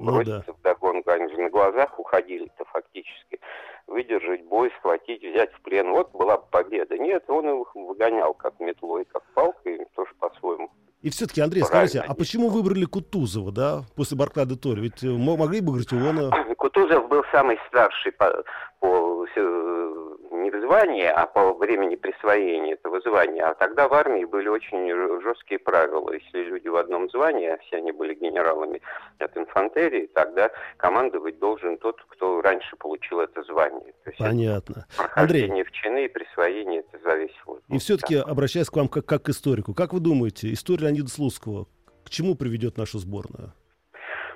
броситься 0.00 0.44
ну, 0.46 0.54
да. 0.54 0.58
в 0.58 0.62
догонку, 0.62 1.10
они 1.10 1.28
же 1.28 1.40
на 1.40 1.50
глазах 1.50 1.98
уходили-то 1.98 2.64
фактически. 2.66 3.40
Выдержать 3.86 4.42
бой, 4.44 4.72
схватить, 4.78 5.22
взять 5.22 5.52
в 5.52 5.60
плен. 5.60 5.90
Вот 5.90 6.10
была 6.12 6.38
победа. 6.38 6.98
Нет, 6.98 7.24
он 7.28 7.62
их 7.62 7.74
выгонял 7.74 8.34
как 8.34 8.58
метлой, 8.58 9.04
как 9.04 9.22
палкой, 9.34 9.86
тоже 9.94 10.12
по-своему. 10.18 10.70
И 11.06 11.10
все-таки, 11.10 11.40
Андрей, 11.40 11.62
Правильно. 11.62 11.88
скажите, 11.88 12.10
а 12.10 12.14
почему 12.14 12.48
выбрали 12.48 12.84
Кутузова, 12.84 13.52
да, 13.52 13.84
после 13.94 14.16
Барклада 14.16 14.56
Тори? 14.56 14.82
Ведь 14.82 15.04
э, 15.04 15.06
могли 15.06 15.60
бы 15.60 15.68
говорить 15.68 15.92
Иона... 15.92 16.32
Кутузов 16.58 17.08
был 17.08 17.22
самый 17.30 17.60
старший 17.68 18.10
по, 18.10 18.42
по 18.80 19.24
в 20.56 20.66
звании, 20.66 21.04
а 21.04 21.26
по 21.26 21.52
времени 21.54 21.96
присвоения 21.96 22.74
этого 22.74 23.00
звания. 23.00 23.44
А 23.44 23.54
тогда 23.54 23.88
в 23.88 23.94
армии 23.94 24.24
были 24.24 24.48
очень 24.48 24.90
жесткие 25.22 25.58
правила. 25.58 26.12
Если 26.12 26.44
люди 26.44 26.68
в 26.68 26.76
одном 26.76 27.08
звании, 27.10 27.48
а 27.48 27.58
все 27.58 27.76
они 27.76 27.92
были 27.92 28.14
генералами 28.14 28.80
от 29.18 29.36
инфантерии, 29.36 30.08
тогда 30.14 30.50
командовать 30.76 31.38
должен 31.38 31.78
тот, 31.78 32.02
кто 32.08 32.40
раньше 32.40 32.76
получил 32.76 33.20
это 33.20 33.42
звание. 33.44 33.92
То 34.04 34.10
есть 34.10 34.18
Понятно. 34.18 34.86
Прохождение 34.96 35.48
Андрей, 35.48 35.64
в 35.64 35.70
чины 35.72 36.04
и 36.04 36.08
присвоение 36.08 36.80
это 36.80 37.02
зависело. 37.02 37.60
И 37.68 37.78
все-таки, 37.78 38.16
обращаясь 38.16 38.70
к 38.70 38.76
вам 38.76 38.88
как, 38.88 39.06
как 39.06 39.22
к 39.24 39.28
историку, 39.28 39.74
как 39.74 39.92
вы 39.92 40.00
думаете, 40.00 40.52
история 40.52 40.86
Леонида 40.86 41.08
Слуцкого 41.08 41.66
к 42.04 42.10
чему 42.10 42.36
приведет 42.36 42.76
нашу 42.76 42.98
сборную? 42.98 43.52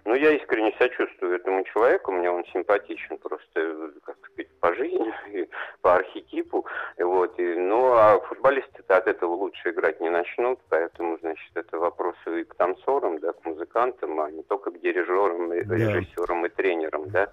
Ну, 0.04 0.14
я 0.14 0.30
искренне 0.30 0.74
сочувствую 0.78 1.36
этому 1.36 1.64
человеку, 1.64 2.12
мне 2.12 2.30
он 2.30 2.44
симпатичен 2.46 3.18
просто, 3.18 3.92
как 4.04 4.16
сказать, 4.24 4.50
по 4.60 4.74
жизни, 4.74 5.12
по 5.82 5.94
архетипу, 5.94 6.66
вот, 6.98 7.38
и, 7.38 7.54
ну, 7.54 7.92
а 7.92 8.20
футболисты 8.20 8.82
от 8.88 9.06
этого 9.06 9.32
лучше 9.34 9.70
играть 9.70 10.00
не 10.00 10.10
начнут, 10.10 10.58
поэтому, 10.68 11.18
значит, 11.18 11.50
это 11.54 11.78
вопросы 11.78 12.40
и 12.40 12.44
к 12.44 12.54
танцорам, 12.54 13.18
да, 13.20 13.32
к 13.32 13.44
музыкантам, 13.44 14.20
а 14.20 14.30
не 14.30 14.42
только 14.42 14.70
к 14.70 14.80
дирижерам, 14.80 15.48
да. 15.48 15.56
режиссерам 15.56 16.46
и 16.46 16.48
тренерам, 16.48 17.10
да, 17.10 17.28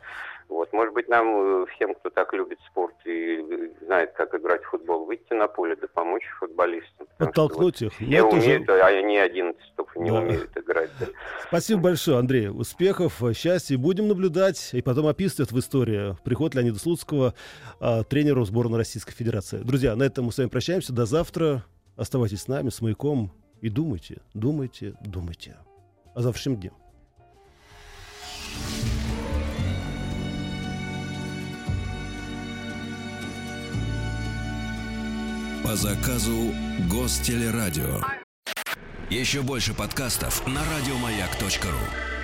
вот, 0.49 0.71
может 0.73 0.93
быть, 0.93 1.07
нам 1.07 1.63
э, 1.63 1.65
всем, 1.75 1.93
кто 1.95 2.09
так 2.09 2.33
любит 2.33 2.59
спорт 2.69 2.95
и 3.05 3.73
знает, 3.85 4.13
как 4.13 4.33
играть 4.35 4.63
в 4.63 4.69
футбол, 4.69 5.05
выйти 5.05 5.33
на 5.33 5.47
поле, 5.47 5.75
да 5.75 5.87
помочь 5.87 6.23
футболистам. 6.39 7.07
Подтолкнуть 7.17 7.81
вот 7.81 7.87
их. 7.87 7.93
Все 7.93 8.23
умеют, 8.23 8.69
уже... 8.69 8.81
а 8.81 8.87
они 8.87 9.17
11 9.17 9.61
не 9.97 10.09
да. 10.09 10.19
умеют 10.19 10.57
играть. 10.57 10.89
Да. 10.99 11.07
Спасибо 11.47 11.81
большое, 11.81 12.19
Андрей. 12.19 12.49
Успехов, 12.49 13.21
счастья. 13.35 13.77
Будем 13.77 14.07
наблюдать 14.07 14.69
и 14.73 14.81
потом 14.81 15.07
описывать 15.07 15.51
в 15.51 15.59
истории 15.59 16.15
приход 16.23 16.55
Леонида 16.55 16.79
Слуцкого, 16.79 17.33
а, 17.79 18.03
тренеру 18.03 18.45
сборной 18.45 18.77
Российской 18.77 19.13
Федерации. 19.13 19.57
Друзья, 19.57 19.95
на 19.95 20.03
этом 20.03 20.25
мы 20.25 20.31
с 20.31 20.37
вами 20.37 20.49
прощаемся. 20.49 20.93
До 20.93 21.05
завтра. 21.05 21.63
Оставайтесь 21.95 22.43
с 22.43 22.47
нами, 22.47 22.69
с 22.69 22.81
маяком. 22.81 23.31
И 23.61 23.69
думайте, 23.69 24.21
думайте, 24.33 24.93
думайте 25.01 25.57
о 26.13 26.21
завтрашнем 26.21 26.57
дне. 26.57 26.71
По 35.67 35.75
заказу 35.75 36.53
Гостелерадио. 36.89 37.99
Еще 39.09 39.41
больше 39.41 39.73
подкастов 39.73 40.47
на 40.47 40.61
радиомаяк.ру. 40.63 42.16